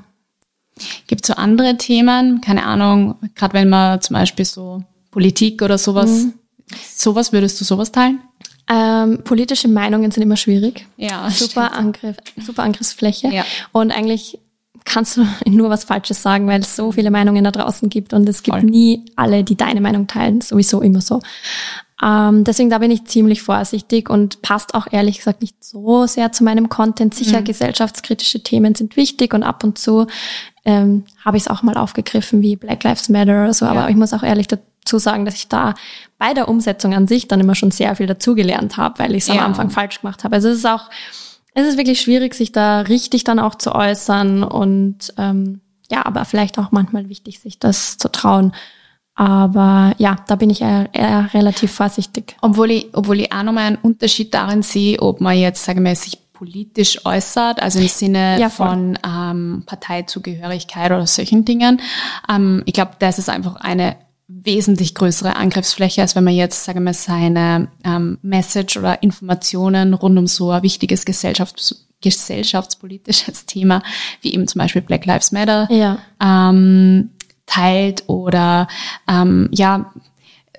Gibt 1.08 1.24
es 1.24 1.28
so 1.28 1.34
andere 1.36 1.78
Themen, 1.78 2.42
keine 2.42 2.66
Ahnung, 2.66 3.16
gerade 3.36 3.54
wenn 3.54 3.70
man 3.70 4.02
zum 4.02 4.16
Beispiel 4.16 4.46
so 4.46 4.84
Politik 5.12 5.62
oder 5.62 5.78
sowas, 5.78 6.10
mhm. 6.10 6.34
sowas, 6.96 7.32
würdest 7.32 7.62
du 7.62 7.66
sowas 7.66 7.92
teilen? 7.92 8.20
Ähm, 8.68 9.24
politische 9.24 9.68
Meinungen 9.68 10.10
sind 10.10 10.24
immer 10.24 10.38
schwierig. 10.38 10.88
Ja. 10.98 11.30
Super 11.30 11.74
Angriff, 11.74 12.18
super 12.44 12.64
Angriffsfläche. 12.64 13.28
Ja. 13.28 13.46
Und 13.72 13.92
eigentlich 13.92 14.40
kannst 14.94 15.18
du 15.18 15.26
nur 15.50 15.70
was 15.70 15.84
Falsches 15.84 16.22
sagen, 16.22 16.48
weil 16.48 16.62
es 16.62 16.76
so 16.76 16.92
viele 16.92 17.12
Meinungen 17.12 17.44
da 17.44 17.52
draußen 17.52 17.90
gibt 17.90 18.14
und 18.14 18.28
es 18.30 18.44
gibt 18.44 18.60
Voll. 18.60 18.70
nie 18.70 19.06
alle, 19.16 19.44
die 19.44 19.56
deine 19.56 19.82
Meinung 19.82 20.08
teilen. 20.08 20.42
Sowieso 20.42 20.82
immer 20.82 21.02
so. 21.02 21.22
Ähm, 22.02 22.44
deswegen 22.44 22.70
da 22.70 22.80
bin 22.80 22.92
ich 22.92 23.06
ziemlich 23.06 23.42
vorsichtig 23.44 24.10
und 24.10 24.42
passt 24.42 24.76
auch 24.76 24.88
ehrlich 24.92 25.18
gesagt 25.18 25.42
nicht 25.42 25.64
so 25.64 26.06
sehr 26.06 26.32
zu 26.32 26.44
meinem 26.44 26.70
Content. 26.70 27.14
Sicher, 27.14 27.42
mhm. 27.42 27.46
gesellschaftskritische 27.46 28.44
Themen 28.44 28.76
sind 28.76 28.98
wichtig 28.98 29.34
und 29.34 29.44
ab 29.44 29.64
und 29.64 29.78
zu 29.78 30.08
ähm, 30.66 31.04
habe 31.24 31.38
ich 31.38 31.44
es 31.44 31.48
auch 31.48 31.64
mal 31.64 31.78
aufgegriffen 31.78 32.42
wie 32.42 32.56
Black 32.56 32.84
Lives 32.84 33.10
Matter 33.10 33.44
oder 33.44 33.54
so. 33.54 33.66
Aber 33.66 33.82
ja. 33.82 33.90
ich 33.90 33.96
muss 33.96 34.14
auch 34.14 34.24
ehrlich 34.24 34.48
dazu 34.48 34.98
sagen, 34.98 35.26
dass 35.26 35.36
ich 35.36 35.48
da 35.48 35.76
bei 36.18 36.34
der 36.34 36.50
Umsetzung 36.50 36.94
an 36.94 37.08
sich 37.08 37.28
dann 37.28 37.40
immer 37.40 37.56
schon 37.56 37.72
sehr 37.72 37.96
viel 37.96 38.08
dazugelernt 38.08 38.78
habe, 38.78 39.00
weil 39.00 39.12
ich 39.16 39.24
es 39.24 39.28
ja. 39.28 39.36
am 39.36 39.46
Anfang 39.46 39.70
falsch 39.70 40.02
gemacht 40.02 40.24
habe. 40.24 40.36
Also 40.36 40.50
es 40.50 40.58
ist 40.60 40.66
auch 40.66 40.90
es 41.54 41.68
ist 41.68 41.78
wirklich 41.78 42.02
schwierig, 42.02 42.34
sich 42.34 42.52
da 42.52 42.82
richtig 42.82 43.24
dann 43.24 43.40
auch 43.40 43.56
zu 43.56 43.74
äußern 43.74 44.44
und 44.44 45.14
ähm, 45.18 45.62
ja, 45.92 46.06
aber 46.06 46.26
vielleicht 46.26 46.58
auch 46.58 46.72
manchmal 46.72 47.10
wichtig, 47.10 47.40
sich 47.40 47.60
das 47.60 47.98
zu 47.98 48.12
trauen. 48.12 48.54
Aber 49.16 49.94
ja, 50.00 50.16
da 50.28 50.36
bin 50.36 50.50
ich 50.50 50.62
eher, 50.62 50.90
eher 50.92 51.30
relativ 51.34 51.72
vorsichtig. 51.72 52.36
Obwohl 52.42 52.72
ich, 52.72 52.90
obwohl 52.94 53.20
ich 53.20 53.32
auch 53.32 53.44
nochmal 53.44 53.66
einen 53.66 53.78
Unterschied 53.78 54.34
darin 54.34 54.64
sehe, 54.64 55.00
ob 55.00 55.22
man 55.22 55.38
jetzt, 55.38 55.64
sagen 55.64 55.86
wir, 55.86 55.96
sich 55.96 56.18
politisch 56.34 57.06
äußert, 57.06 57.62
also 57.62 57.80
im 57.80 57.88
Sinne 57.88 58.40
ja, 58.40 58.50
von 58.50 58.98
ähm, 59.06 59.64
Parteizugehörigkeit 59.68 60.92
oder 60.92 61.06
solchen 61.06 61.46
Dingen. 61.46 61.80
Ähm, 62.28 62.64
ich 62.66 62.74
glaube, 62.74 62.94
das 62.98 63.20
ist 63.20 63.30
einfach 63.30 63.58
eine 63.58 63.98
wesentlich 64.28 64.96
größere 64.96 65.36
Angriffsfläche, 65.36 66.02
als 66.02 66.16
wenn 66.16 66.24
man 66.24 66.34
jetzt, 66.34 66.64
sagen 66.64 66.84
wir, 66.84 66.94
seine 66.94 67.68
ähm, 67.84 68.18
Message 68.22 68.78
oder 68.78 69.04
Informationen 69.04 69.94
rund 69.94 70.18
um 70.18 70.28
so 70.28 70.52
ein 70.52 70.64
wichtiges 70.64 71.06
Gesellschafts 71.06 71.88
gesellschaftspolitisches 72.02 73.46
Thema 73.46 73.82
wie 74.22 74.34
eben 74.34 74.46
zum 74.46 74.60
Beispiel 74.60 74.82
Black 74.82 75.06
Lives 75.06 75.32
Matter 75.32 75.70
ja. 75.72 76.00
ähm, 76.22 77.12
teilt 77.46 78.04
oder 78.08 78.68
ähm, 79.08 79.48
ja 79.52 79.94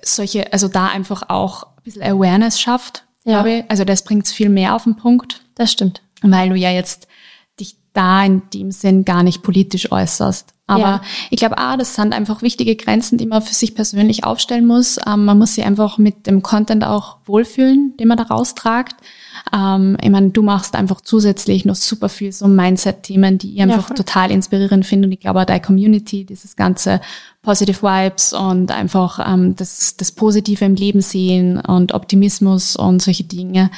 solche, 0.01 0.51
also 0.51 0.67
da 0.67 0.87
einfach 0.87 1.29
auch 1.29 1.63
ein 1.63 1.83
bisschen 1.83 2.03
Awareness 2.03 2.59
schafft, 2.59 3.05
ja. 3.23 3.41
glaube 3.41 3.59
ich. 3.59 3.65
Also 3.69 3.83
das 3.83 4.03
bringt 4.03 4.27
viel 4.27 4.49
mehr 4.49 4.75
auf 4.75 4.83
den 4.83 4.95
Punkt. 4.95 5.41
Das 5.55 5.71
stimmt. 5.71 6.01
Weil 6.21 6.49
du 6.49 6.55
ja 6.55 6.71
jetzt 6.71 7.07
da 7.95 8.23
in 8.23 8.43
dem 8.53 8.71
Sinn 8.71 9.05
gar 9.05 9.23
nicht 9.23 9.41
politisch 9.41 9.91
äußerst. 9.91 10.53
Aber 10.67 10.79
ja. 10.79 11.01
ich 11.29 11.39
glaube, 11.39 11.57
ah, 11.57 11.77
das 11.77 11.95
sind 11.95 12.13
einfach 12.13 12.41
wichtige 12.41 12.75
Grenzen, 12.75 13.17
die 13.17 13.27
man 13.27 13.41
für 13.41 13.53
sich 13.53 13.75
persönlich 13.75 14.23
aufstellen 14.23 14.65
muss. 14.65 14.97
Ähm, 15.07 15.25
man 15.25 15.37
muss 15.37 15.55
sich 15.55 15.63
einfach 15.63 15.97
mit 15.97 16.25
dem 16.27 16.41
Content 16.41 16.83
auch 16.83 17.17
wohlfühlen, 17.25 17.95
den 17.97 18.07
man 18.07 18.17
da 18.17 18.23
raustragt. 18.23 18.95
Ähm, 19.53 19.97
ich 20.01 20.09
meine, 20.09 20.29
du 20.29 20.41
machst 20.41 20.75
einfach 20.75 21.01
zusätzlich 21.01 21.65
noch 21.65 21.75
super 21.75 22.09
viel 22.09 22.31
so 22.31 22.47
Mindset-Themen, 22.47 23.37
die 23.37 23.55
ich 23.55 23.61
einfach 23.61 23.89
ja, 23.89 23.95
total 23.95 24.31
inspirierend 24.31 24.85
finde. 24.85 25.07
Und 25.07 25.11
ich 25.11 25.19
glaube, 25.19 25.41
auch 25.41 25.45
deine 25.45 25.61
Community, 25.61 26.25
dieses 26.25 26.55
ganze 26.55 27.01
Positive 27.41 27.81
Vibes 27.81 28.33
und 28.33 28.71
einfach 28.71 29.19
ähm, 29.25 29.55
das, 29.55 29.95
das 29.97 30.11
Positive 30.11 30.65
im 30.65 30.75
Leben 30.75 31.01
sehen 31.01 31.59
und 31.59 31.93
Optimismus 31.93 32.75
und 32.75 33.01
solche 33.01 33.23
Dinge, 33.23 33.69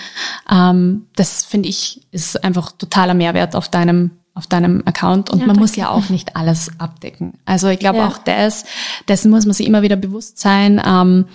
ähm, 0.49 1.07
das 1.15 1.43
finde 1.43 1.69
ich 1.69 2.01
ist 2.11 2.43
einfach 2.43 2.71
totaler 2.71 3.13
Mehrwert 3.13 3.55
auf 3.55 3.69
deinem 3.69 4.11
auf 4.37 4.45
deinem 4.45 4.83
Account 4.85 5.31
und 5.31 5.39
ja, 5.39 5.47
man 5.47 5.55
danke. 5.55 5.61
muss 5.61 5.75
ja 5.75 5.89
auch 5.89 6.09
nicht 6.09 6.35
alles 6.35 6.69
abdecken. 6.77 7.33
Also 7.45 7.69
ich 7.69 7.79
glaube 7.79 7.97
ja. 7.97 8.07
auch 8.07 8.19
das, 8.19 8.65
dessen 9.07 9.31
muss 9.31 9.45
man 9.45 9.53
sich 9.53 9.65
immer 9.65 9.81
wieder 9.81 9.95
bewusst 9.95 10.37
sein. 10.37 10.79
Ähm, 10.85 11.25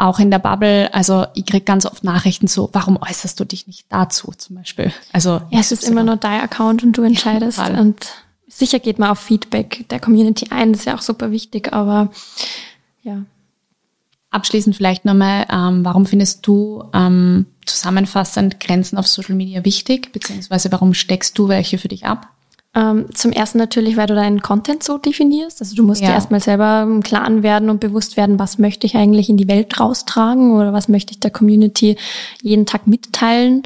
auch 0.00 0.18
in 0.18 0.30
der 0.30 0.38
Bubble, 0.38 0.92
also 0.92 1.26
ich 1.34 1.46
krieg 1.46 1.66
ganz 1.66 1.86
oft 1.86 2.04
Nachrichten 2.04 2.46
so, 2.46 2.70
warum 2.72 2.98
äußerst 3.00 3.38
du 3.38 3.44
dich 3.44 3.66
nicht 3.66 3.86
dazu 3.90 4.32
zum 4.36 4.56
Beispiel? 4.56 4.92
Also 5.12 5.42
ja, 5.50 5.60
es 5.60 5.72
ist 5.72 5.84
immer 5.84 6.02
nur 6.02 6.16
dein 6.16 6.40
Account 6.40 6.82
und 6.82 6.92
du 6.96 7.02
entscheidest 7.02 7.58
ja, 7.58 7.78
und 7.78 8.06
sicher 8.48 8.78
geht 8.78 8.98
man 8.98 9.10
auf 9.10 9.18
Feedback 9.18 9.86
der 9.90 10.00
Community 10.00 10.46
ein, 10.50 10.72
das 10.72 10.80
ist 10.80 10.86
ja 10.86 10.96
auch 10.96 11.02
super 11.02 11.30
wichtig, 11.30 11.72
aber 11.72 12.10
ja. 13.02 13.22
Abschließend 14.32 14.76
vielleicht 14.76 15.04
nochmal, 15.04 15.46
ähm, 15.50 15.84
warum 15.84 16.06
findest 16.06 16.46
du 16.46 16.84
ähm, 16.94 17.46
zusammenfassend 17.66 18.60
Grenzen 18.60 18.96
auf 18.96 19.08
Social 19.08 19.34
Media 19.34 19.64
wichtig, 19.64 20.12
beziehungsweise 20.12 20.70
warum 20.70 20.94
steckst 20.94 21.36
du 21.36 21.48
welche 21.48 21.78
für 21.78 21.88
dich 21.88 22.06
ab? 22.06 22.28
Ähm, 22.72 23.06
zum 23.14 23.32
ersten 23.32 23.58
natürlich, 23.58 23.96
weil 23.96 24.06
du 24.06 24.14
deinen 24.14 24.42
Content 24.42 24.84
so 24.84 24.96
definierst. 24.96 25.60
Also 25.60 25.74
du 25.74 25.82
musst 25.82 26.02
ja. 26.02 26.08
dir 26.08 26.14
erstmal 26.14 26.40
selber 26.40 26.82
im 26.82 27.02
Klaren 27.02 27.42
werden 27.42 27.68
und 27.68 27.80
bewusst 27.80 28.16
werden, 28.16 28.38
was 28.38 28.58
möchte 28.58 28.86
ich 28.86 28.96
eigentlich 28.96 29.28
in 29.28 29.36
die 29.36 29.48
Welt 29.48 29.80
raustragen 29.80 30.52
oder 30.52 30.72
was 30.72 30.88
möchte 30.88 31.12
ich 31.12 31.20
der 31.20 31.32
Community 31.32 31.96
jeden 32.42 32.66
Tag 32.66 32.86
mitteilen. 32.86 33.64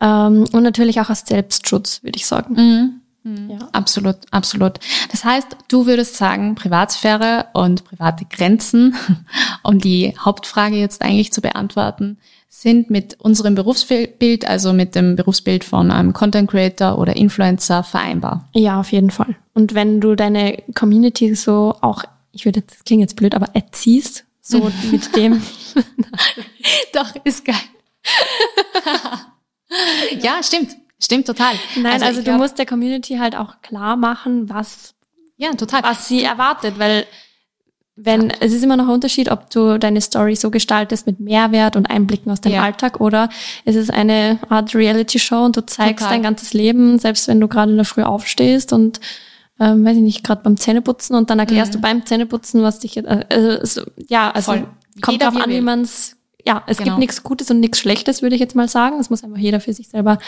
Ähm, 0.00 0.46
und 0.52 0.62
natürlich 0.62 1.00
auch 1.00 1.10
als 1.10 1.26
Selbstschutz, 1.26 2.02
würde 2.02 2.16
ich 2.16 2.26
sagen. 2.26 2.54
Mhm. 2.54 3.00
Mhm. 3.22 3.50
Ja. 3.50 3.58
Absolut, 3.72 4.16
absolut. 4.30 4.78
Das 5.10 5.24
heißt, 5.24 5.56
du 5.68 5.84
würdest 5.84 6.16
sagen, 6.16 6.54
Privatsphäre 6.54 7.46
und 7.52 7.84
private 7.84 8.24
Grenzen, 8.24 8.94
um 9.62 9.78
die 9.78 10.14
Hauptfrage 10.18 10.76
jetzt 10.76 11.02
eigentlich 11.02 11.32
zu 11.32 11.42
beantworten, 11.42 12.18
sind 12.52 12.90
mit 12.90 13.18
unserem 13.20 13.54
Berufsbild, 13.54 14.46
also 14.46 14.72
mit 14.72 14.96
dem 14.96 15.14
Berufsbild 15.14 15.62
von 15.62 15.92
einem 15.92 16.12
Content 16.12 16.50
Creator 16.50 16.98
oder 16.98 17.14
Influencer 17.14 17.84
vereinbar. 17.84 18.48
Ja, 18.52 18.80
auf 18.80 18.90
jeden 18.90 19.10
Fall. 19.10 19.36
Und 19.54 19.74
wenn 19.74 20.00
du 20.00 20.16
deine 20.16 20.60
Community 20.74 21.36
so 21.36 21.76
auch, 21.80 22.02
ich 22.32 22.44
würde, 22.44 22.62
das 22.62 22.82
klingt 22.84 23.02
jetzt 23.02 23.14
blöd, 23.14 23.36
aber 23.36 23.54
erziehst, 23.54 24.24
so 24.40 24.70
mit 24.90 25.14
dem. 25.14 25.40
Doch, 26.92 27.14
ist 27.22 27.44
geil. 27.44 27.54
ja, 30.20 30.42
stimmt. 30.42 30.76
Stimmt 30.98 31.28
total. 31.28 31.54
Nein, 31.76 31.92
also, 31.94 32.04
also 32.04 32.18
du 32.18 32.24
glaub, 32.24 32.38
musst 32.38 32.58
der 32.58 32.66
Community 32.66 33.16
halt 33.16 33.36
auch 33.36 33.62
klar 33.62 33.96
machen, 33.96 34.50
was, 34.50 34.94
ja, 35.36 35.52
total. 35.52 35.84
was 35.84 36.08
sie 36.08 36.24
erwartet, 36.24 36.78
weil 36.78 37.06
wenn, 38.02 38.30
es 38.30 38.52
ist 38.52 38.64
immer 38.64 38.76
noch 38.76 38.86
ein 38.86 38.94
Unterschied, 38.94 39.30
ob 39.30 39.50
du 39.50 39.78
deine 39.78 40.00
Story 40.00 40.34
so 40.34 40.50
gestaltest 40.50 41.06
mit 41.06 41.20
Mehrwert 41.20 41.76
und 41.76 41.90
Einblicken 41.90 42.32
aus 42.32 42.40
deinem 42.40 42.54
ja. 42.54 42.62
Alltag 42.62 43.00
oder 43.00 43.28
es 43.64 43.76
ist 43.76 43.92
eine 43.92 44.38
Art 44.48 44.74
Reality-Show 44.74 45.44
und 45.44 45.56
du 45.56 45.66
zeigst 45.66 45.98
Total. 45.98 46.14
dein 46.14 46.22
ganzes 46.22 46.54
Leben, 46.54 46.98
selbst 46.98 47.28
wenn 47.28 47.40
du 47.40 47.48
gerade 47.48 47.70
in 47.70 47.76
der 47.76 47.84
Früh 47.84 48.02
aufstehst 48.02 48.72
und 48.72 49.00
ähm, 49.58 49.84
weiß 49.84 49.96
ich 49.96 50.02
nicht, 50.02 50.24
gerade 50.24 50.42
beim 50.42 50.56
Zähneputzen 50.56 51.14
und 51.14 51.28
dann 51.28 51.38
erklärst 51.38 51.72
mhm. 51.72 51.76
du 51.76 51.82
beim 51.82 52.06
Zähneputzen, 52.06 52.62
was 52.62 52.78
dich 52.78 52.94
jetzt, 52.94 53.06
äh, 53.06 53.26
also, 53.60 53.82
ja, 54.08 54.30
also 54.30 54.52
Voll. 54.52 54.66
kommt 55.02 55.20
jeder 55.20 55.30
drauf 55.30 55.42
an, 55.42 55.50
wie 55.50 55.60
man 55.60 55.82
es, 55.82 56.16
ja, 56.46 56.62
es 56.66 56.78
genau. 56.78 56.92
gibt 56.92 56.98
nichts 57.00 57.22
Gutes 57.22 57.50
und 57.50 57.60
nichts 57.60 57.78
Schlechtes, 57.78 58.22
würde 58.22 58.34
ich 58.34 58.40
jetzt 58.40 58.56
mal 58.56 58.68
sagen. 58.68 58.98
Es 58.98 59.10
muss 59.10 59.22
einfach 59.22 59.38
jeder 59.38 59.60
für 59.60 59.74
sich 59.74 59.88
selber 59.88 60.18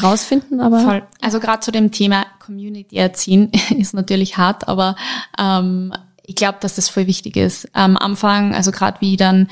rausfinden, 0.00 0.60
aber. 0.60 0.78
Voll. 0.80 1.02
Also 1.20 1.40
gerade 1.40 1.60
zu 1.60 1.72
dem 1.72 1.90
Thema 1.90 2.24
Community 2.38 2.96
erziehen 2.96 3.50
ist 3.76 3.94
natürlich 3.94 4.36
hart, 4.36 4.68
aber 4.68 4.94
ähm, 5.36 5.92
ich 6.32 6.36
glaube, 6.36 6.58
dass 6.60 6.76
das 6.76 6.88
voll 6.88 7.06
wichtig 7.06 7.36
ist. 7.36 7.68
Am 7.74 7.98
Anfang, 7.98 8.54
also 8.54 8.70
gerade 8.70 9.00
wie 9.00 9.12
ich 9.12 9.18
dann 9.18 9.48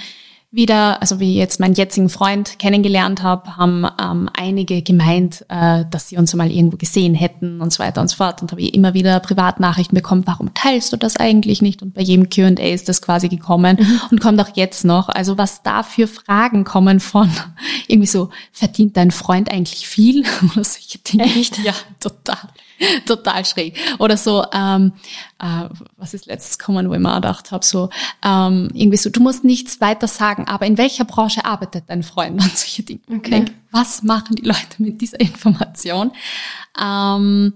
wieder, 0.50 1.00
also 1.00 1.20
wie 1.20 1.32
ich 1.32 1.36
jetzt 1.36 1.60
meinen 1.60 1.74
jetzigen 1.74 2.08
Freund 2.08 2.58
kennengelernt 2.58 3.22
habe, 3.22 3.56
haben 3.56 3.86
ähm, 4.00 4.30
einige 4.34 4.82
gemeint, 4.82 5.44
äh, 5.48 5.84
dass 5.90 6.08
sie 6.08 6.16
uns 6.16 6.34
mal 6.34 6.50
irgendwo 6.50 6.76
gesehen 6.78 7.14
hätten 7.14 7.60
und 7.60 7.72
so 7.72 7.80
weiter 7.80 8.00
und 8.00 8.08
so 8.08 8.16
fort. 8.16 8.40
Und 8.40 8.50
habe 8.50 8.62
ich 8.62 8.74
immer 8.74 8.94
wieder 8.94 9.20
Privatnachrichten 9.20 9.94
bekommen, 9.94 10.22
warum 10.26 10.52
teilst 10.54 10.92
du 10.92 10.96
das 10.96 11.16
eigentlich 11.16 11.60
nicht? 11.60 11.82
Und 11.82 11.92
bei 11.94 12.00
jedem 12.00 12.30
Q&A 12.30 12.72
ist 12.72 12.88
das 12.88 13.02
quasi 13.02 13.28
gekommen 13.28 13.76
mhm. 13.78 14.00
und 14.10 14.20
kommt 14.20 14.40
auch 14.40 14.56
jetzt 14.56 14.84
noch. 14.84 15.10
Also 15.10 15.36
was 15.36 15.62
da 15.62 15.82
für 15.82 16.08
Fragen 16.08 16.64
kommen 16.64 16.98
von 16.98 17.30
irgendwie 17.86 18.08
so, 18.08 18.30
verdient 18.50 18.96
dein 18.96 19.10
Freund 19.10 19.52
eigentlich 19.52 19.86
viel? 19.86 20.20
Oder 20.52 20.64
solche 20.64 20.98
Dinge. 20.98 21.24
Echt? 21.24 21.58
Ja, 21.58 21.74
total. 22.00 22.38
total 23.06 23.44
schräg. 23.44 23.76
Oder 23.98 24.16
so, 24.16 24.44
ähm, 24.52 24.92
äh, 25.38 25.68
was 25.96 26.14
ist 26.14 26.26
letztes 26.26 26.58
kommen, 26.58 26.88
wo 26.88 26.94
ich 26.94 27.00
mir 27.00 27.14
gedacht 27.14 27.52
habe, 27.52 27.64
so 27.64 27.90
ähm, 28.24 28.68
irgendwie 28.72 28.96
so, 28.96 29.10
du 29.10 29.20
musst 29.20 29.44
nichts 29.44 29.80
weiter 29.80 30.08
sagen, 30.08 30.46
aber 30.48 30.66
in 30.66 30.78
welcher 30.78 31.04
Branche 31.04 31.44
arbeitet 31.44 31.84
dein 31.88 32.02
Freund 32.02 32.42
und 32.42 32.56
solche 32.56 32.82
Dinge. 32.82 33.00
Okay. 33.08 33.30
Denk, 33.30 33.52
was 33.70 34.02
machen 34.02 34.36
die 34.36 34.46
Leute 34.46 34.76
mit 34.78 35.00
dieser 35.00 35.20
Information? 35.20 36.12
Ähm, 36.80 37.54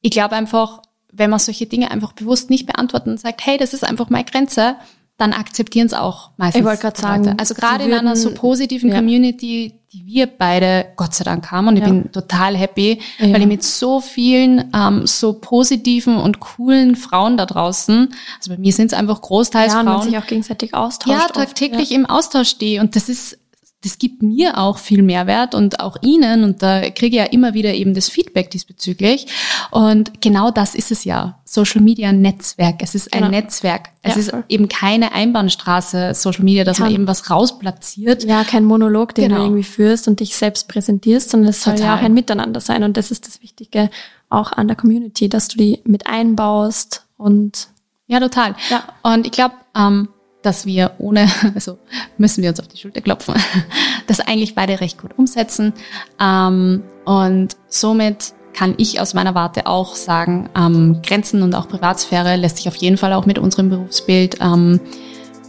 ich 0.00 0.10
glaube 0.10 0.36
einfach, 0.36 0.82
wenn 1.12 1.30
man 1.30 1.38
solche 1.38 1.66
Dinge 1.66 1.90
einfach 1.90 2.12
bewusst 2.12 2.50
nicht 2.50 2.66
beantwortet 2.66 3.08
und 3.08 3.20
sagt, 3.20 3.46
hey, 3.46 3.56
das 3.56 3.72
ist 3.72 3.84
einfach 3.84 4.10
meine 4.10 4.24
Grenze, 4.24 4.76
dann 5.16 5.32
akzeptieren 5.32 5.86
es 5.86 5.94
auch 5.94 6.30
meistens. 6.36 6.60
Ich 6.60 6.66
wollte 6.66 6.82
gerade 6.82 7.00
sagen, 7.00 7.34
also 7.38 7.54
gerade 7.54 7.84
in 7.84 7.92
einer 7.92 8.16
so 8.16 8.34
positiven 8.34 8.90
ja. 8.90 8.96
Community, 8.96 9.74
die 9.94 10.04
wir 10.06 10.26
beide 10.26 10.86
Gott 10.96 11.14
sei 11.14 11.22
Dank 11.22 11.52
haben 11.52 11.68
und 11.68 11.76
ich 11.76 11.82
ja. 11.82 11.88
bin 11.88 12.10
total 12.10 12.56
happy, 12.56 13.00
ja. 13.18 13.32
weil 13.32 13.42
ich 13.42 13.46
mit 13.46 13.62
so 13.62 14.00
vielen 14.00 14.70
ähm, 14.74 15.06
so 15.06 15.34
positiven 15.34 16.16
und 16.16 16.40
coolen 16.40 16.96
Frauen 16.96 17.36
da 17.36 17.46
draußen, 17.46 18.12
also 18.38 18.50
bei 18.50 18.58
mir 18.58 18.72
sind 18.72 18.92
es 18.92 18.98
einfach 18.98 19.20
großteils 19.20 19.72
ja, 19.72 19.82
Frauen, 19.82 19.98
man 19.98 20.02
sich 20.02 20.18
auch 20.18 20.26
gegenseitig 20.26 20.74
austauscht. 20.74 21.16
Ja, 21.16 21.28
tagtäglich 21.28 21.92
im 21.92 22.06
Austausch 22.06 22.48
stehe 22.48 22.80
und 22.80 22.96
das 22.96 23.08
ist 23.08 23.38
das 23.84 23.98
gibt 23.98 24.22
mir 24.22 24.56
auch 24.56 24.78
viel 24.78 25.02
Mehrwert 25.02 25.54
und 25.54 25.80
auch 25.80 25.96
Ihnen 26.02 26.42
und 26.42 26.62
da 26.62 26.90
kriege 26.90 27.16
ich 27.16 27.22
ja 27.22 27.24
immer 27.24 27.52
wieder 27.52 27.74
eben 27.74 27.94
das 27.94 28.08
Feedback 28.08 28.50
diesbezüglich 28.50 29.26
und 29.70 30.22
genau 30.22 30.50
das 30.50 30.74
ist 30.74 30.90
es 30.90 31.04
ja. 31.04 31.38
Social 31.44 31.82
Media 31.82 32.10
Netzwerk. 32.10 32.76
Es 32.80 32.94
ist 32.94 33.12
ein 33.12 33.20
genau. 33.20 33.30
Netzwerk. 33.30 33.90
Es 34.02 34.14
ja, 34.14 34.20
ist 34.20 34.30
voll. 34.30 34.44
eben 34.48 34.68
keine 34.68 35.12
Einbahnstraße 35.12 36.14
Social 36.14 36.42
Media, 36.42 36.64
dass 36.64 36.78
Kann. 36.78 36.86
man 36.86 36.94
eben 36.94 37.06
was 37.06 37.30
rausplatziert. 37.30 38.24
Ja, 38.24 38.42
kein 38.42 38.64
Monolog, 38.64 39.14
den 39.14 39.28
genau. 39.28 39.40
du 39.40 39.44
irgendwie 39.44 39.62
führst 39.62 40.08
und 40.08 40.20
dich 40.20 40.34
selbst 40.34 40.68
präsentierst, 40.68 41.30
sondern 41.30 41.50
es 41.50 41.62
soll 41.62 41.78
ja 41.78 41.96
auch 41.96 42.02
ein 42.02 42.14
Miteinander 42.14 42.60
sein 42.60 42.82
und 42.82 42.96
das 42.96 43.10
ist 43.10 43.26
das 43.26 43.42
Wichtige 43.42 43.90
auch 44.30 44.52
an 44.52 44.66
der 44.66 44.76
Community, 44.76 45.28
dass 45.28 45.48
du 45.48 45.58
die 45.58 45.80
mit 45.84 46.06
einbaust 46.06 47.04
und 47.16 47.68
ja, 48.06 48.20
total. 48.20 48.54
Ja. 48.70 48.84
Und 49.02 49.26
ich 49.26 49.32
glaube, 49.32 49.54
ähm, 49.76 50.08
dass 50.44 50.66
wir 50.66 50.92
ohne, 50.98 51.28
also 51.54 51.78
müssen 52.18 52.42
wir 52.42 52.50
uns 52.50 52.60
auf 52.60 52.68
die 52.68 52.76
Schulter 52.76 53.00
klopfen, 53.00 53.34
das 54.06 54.20
eigentlich 54.20 54.54
beide 54.54 54.80
recht 54.80 55.00
gut 55.00 55.18
umsetzen. 55.18 55.72
Ähm, 56.20 56.82
und 57.04 57.56
somit 57.68 58.34
kann 58.52 58.74
ich 58.76 59.00
aus 59.00 59.14
meiner 59.14 59.34
Warte 59.34 59.66
auch 59.66 59.96
sagen, 59.96 60.48
ähm, 60.56 61.00
Grenzen 61.04 61.42
und 61.42 61.54
auch 61.54 61.68
Privatsphäre 61.68 62.36
lässt 62.36 62.58
sich 62.58 62.68
auf 62.68 62.76
jeden 62.76 62.96
Fall 62.96 63.12
auch 63.12 63.26
mit 63.26 63.38
unserem 63.38 63.68
Berufsbild 63.68 64.38
ähm, 64.40 64.80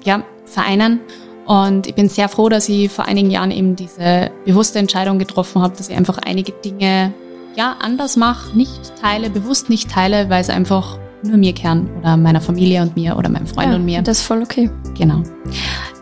ja, 0.03 0.23
vereinen. 0.45 1.01
Und 1.45 1.85
ich 1.85 1.93
bin 1.93 2.09
sehr 2.09 2.27
froh, 2.27 2.49
dass 2.49 2.67
ich 2.67 2.91
vor 2.91 3.05
einigen 3.05 3.29
Jahren 3.29 3.51
eben 3.51 3.75
diese 3.75 4.31
bewusste 4.45 4.79
Entscheidung 4.79 5.19
getroffen 5.19 5.61
habe, 5.61 5.77
dass 5.77 5.89
ich 5.89 5.95
einfach 5.95 6.17
einige 6.17 6.53
Dinge 6.53 7.13
ja 7.55 7.75
anders 7.79 8.17
mache, 8.17 8.57
nicht 8.57 8.95
teile, 8.99 9.29
bewusst 9.29 9.69
nicht 9.69 9.91
teile, 9.91 10.29
weil 10.31 10.41
es 10.41 10.49
einfach 10.49 10.97
nur 11.27 11.37
mir 11.37 11.53
kehren 11.53 11.89
oder 11.99 12.17
meiner 12.17 12.41
Familie 12.41 12.81
und 12.81 12.95
mir 12.95 13.17
oder 13.17 13.29
meinem 13.29 13.47
Freund 13.47 13.69
ja, 13.69 13.75
und 13.75 13.85
mir. 13.85 14.01
Das 14.01 14.19
ist 14.19 14.25
voll 14.25 14.41
okay. 14.41 14.69
Genau. 14.97 15.23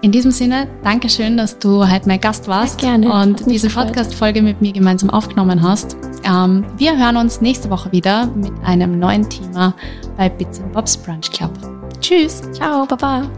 In 0.02 0.12
diesem 0.12 0.32
Sinne, 0.32 0.68
danke 0.84 1.10
schön, 1.10 1.38
dass 1.38 1.58
du 1.58 1.90
heute 1.90 2.08
mein 2.08 2.20
Gast 2.20 2.48
warst 2.48 2.82
ja, 2.82 2.98
gerne. 2.98 3.12
und 3.12 3.50
diese 3.50 3.70
Podcast-Folge 3.70 4.42
mit 4.42 4.62
mir 4.62 4.74
gemeinsam 4.74 5.10
aufgenommen 5.10 5.62
hast. 5.62 5.96
Ähm, 6.26 6.66
wir 6.78 6.98
hören 6.98 7.18
uns 7.18 7.42
nächste 7.42 7.70
Woche 7.70 7.92
wieder 7.92 8.28
mit 8.28 8.52
einem 8.66 9.00
neuen 9.00 9.30
Thema 9.30 9.74
bei 10.18 10.30
Bits 10.30 10.62
Bobs 10.74 10.98
Brunch 10.98 11.32
Club. 11.32 11.52
Tschüss. 12.02 12.42
Ciao, 12.54 12.86
Baba. 12.86 13.30